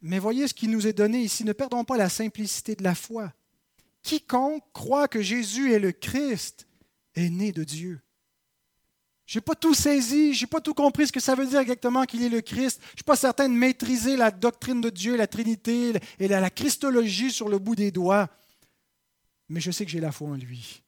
[0.00, 1.44] Mais voyez ce qui nous est donné ici.
[1.44, 3.32] Ne perdons pas la simplicité de la foi.
[4.02, 6.68] Quiconque croit que Jésus est le Christ
[7.16, 8.00] est né de Dieu.
[9.26, 11.60] Je n'ai pas tout saisi, je n'ai pas tout compris ce que ça veut dire
[11.60, 12.80] exactement qu'il est le Christ.
[12.80, 16.40] Je ne suis pas certain de maîtriser la doctrine de Dieu, la Trinité et la,
[16.40, 18.28] la Christologie sur le bout des doigts.
[19.48, 20.82] Mais je sais que j'ai la foi en lui.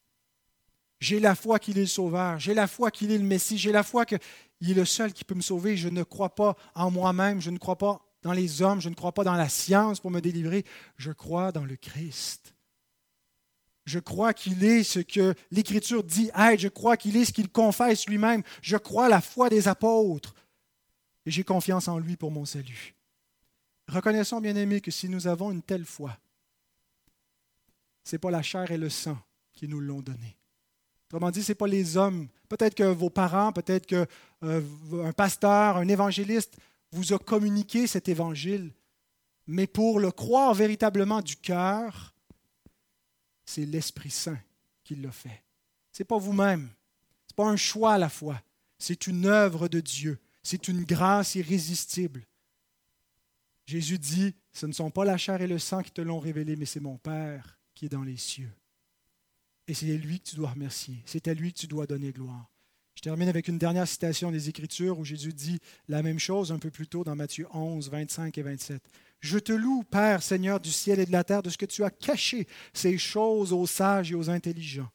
[1.03, 2.39] J'ai la foi qu'il est le Sauveur.
[2.39, 3.59] J'ai la foi qu'il est le Messie.
[3.59, 4.21] J'ai la foi qu'il
[4.63, 5.77] est le seul qui peut me sauver.
[5.77, 7.41] Je ne crois pas en moi-même.
[7.41, 8.81] Je ne crois pas dans les hommes.
[8.81, 10.65] Je ne crois pas dans la science pour me délivrer.
[10.97, 12.55] Je crois dans le Christ.
[13.85, 16.61] Je crois qu'il est ce que l'Écriture dit être.
[16.61, 18.45] Je crois qu'il est ce qu'il confesse lui-même.
[18.63, 20.37] Je crois la foi des apôtres.
[21.27, 22.95] Et j'ai confiance en lui pour mon salut.
[23.89, 26.17] Reconnaissons, bien aimés, que si nous avons une telle foi,
[28.05, 29.19] ce n'est pas la chair et le sang
[29.53, 30.37] qui nous l'ont donné.
[31.13, 32.27] Autrement dit, ce n'est pas les hommes.
[32.49, 34.07] Peut-être que vos parents, peut-être qu'un
[34.45, 36.57] euh, pasteur, un évangéliste
[36.91, 38.73] vous a communiqué cet évangile,
[39.47, 42.15] mais pour le croire véritablement du cœur,
[43.45, 44.39] c'est l'Esprit Saint
[44.85, 45.43] qui l'a fait.
[45.93, 46.71] Ce n'est pas vous-même.
[47.27, 48.41] Ce n'est pas un choix à la fois.
[48.79, 50.19] C'est une œuvre de Dieu.
[50.43, 52.23] C'est une grâce irrésistible.
[53.67, 56.57] Jésus dit, ce ne sont pas la chair et le sang qui te l'ont révélé,
[56.57, 58.51] mais c'est mon Père qui est dans les cieux.
[59.69, 61.03] Et c'est lui que tu dois remercier.
[61.07, 62.53] C'est à lui que tu dois donner gloire.
[62.95, 65.59] Je termine avec une dernière citation des Écritures où Jésus dit
[65.89, 68.83] la même chose un peu plus tôt dans Matthieu 11, 25 et 27.
[69.21, 71.85] Je te loue, Père, Seigneur du ciel et de la terre, de ce que tu
[71.85, 74.91] as caché ces choses aux sages et aux intelligents,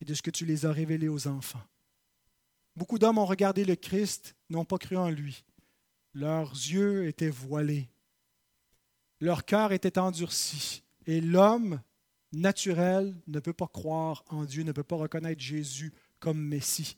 [0.00, 1.62] et de ce que tu les as révélées aux enfants.
[2.76, 5.44] Beaucoup d'hommes ont regardé le Christ, n'ont pas cru en lui.
[6.14, 7.88] Leurs yeux étaient voilés,
[9.20, 11.80] leur cœur était endurci, et l'homme
[12.34, 16.96] naturel ne peut pas croire en Dieu, ne peut pas reconnaître Jésus comme Messie.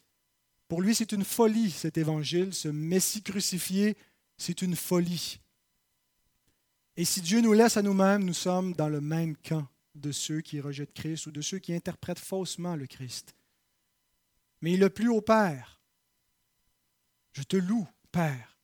[0.69, 2.53] Pour lui, c'est une folie, cet évangile.
[2.53, 3.97] Ce Messie crucifié,
[4.37, 5.41] c'est une folie.
[6.97, 10.41] Et si Dieu nous laisse à nous-mêmes, nous sommes dans le même camp de ceux
[10.41, 13.35] qui rejettent Christ ou de ceux qui interprètent faussement le Christ.
[14.61, 15.81] Mais il a plu au Père.
[17.33, 18.56] Je te loue, Père.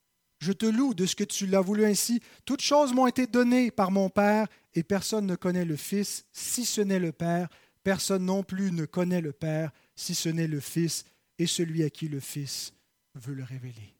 [0.42, 2.20] Je te loue de ce que tu l'as voulu ainsi.
[2.44, 6.64] Toutes choses m'ont été données par mon Père, et personne ne connaît le Fils si
[6.64, 7.48] ce n'est le Père.
[7.84, 11.04] Personne non plus ne connaît le Père si ce n'est le Fils
[11.38, 12.72] et celui à qui le Fils
[13.14, 13.94] veut le révéler.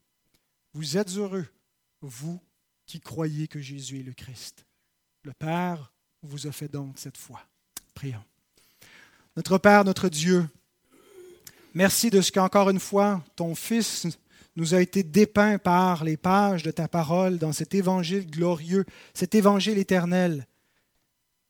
[0.73, 1.47] Vous êtes heureux,
[2.01, 2.41] vous
[2.87, 4.67] qui croyez que Jésus est le Christ.
[5.23, 7.41] Le Père vous a fait donc cette foi.
[7.95, 8.25] Prions.
[9.37, 10.49] Notre Père, notre Dieu,
[11.73, 14.09] merci de ce qu'encore une fois, ton Fils
[14.57, 18.85] nous a été dépeint par les pages de ta parole dans cet évangile glorieux,
[19.15, 20.47] cet évangile éternel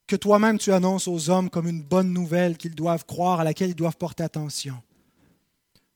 [0.06, 3.70] que toi-même tu annonces aux hommes comme une bonne nouvelle qu'ils doivent croire, à laquelle
[3.70, 4.82] ils doivent porter attention.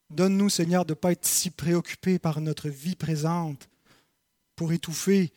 [0.09, 3.69] Donne-nous, Seigneur, de ne pas être si préoccupés par notre vie présente
[4.55, 5.33] pour étouffer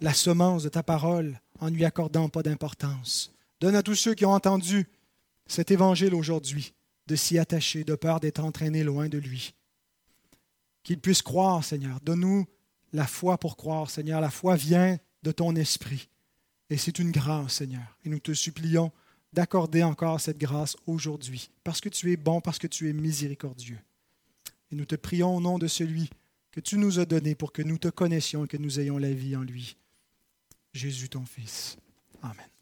[0.00, 3.32] la semence de ta parole en ne lui accordant pas d'importance.
[3.60, 4.88] Donne à tous ceux qui ont entendu
[5.46, 6.74] cet évangile aujourd'hui
[7.06, 9.54] de s'y attacher, de peur d'être entraînés loin de lui.
[10.84, 11.98] Qu'ils puissent croire, Seigneur.
[12.02, 12.46] Donne-nous
[12.92, 14.20] la foi pour croire, Seigneur.
[14.20, 16.08] La foi vient de ton esprit.
[16.70, 17.98] Et c'est une grâce, Seigneur.
[18.04, 18.92] Et nous te supplions
[19.32, 23.80] d'accorder encore cette grâce aujourd'hui, parce que tu es bon, parce que tu es miséricordieux.
[24.70, 26.08] Et nous te prions au nom de celui
[26.52, 29.12] que tu nous as donné pour que nous te connaissions et que nous ayons la
[29.12, 29.76] vie en lui.
[30.72, 31.76] Jésus ton Fils.
[32.22, 32.53] Amen.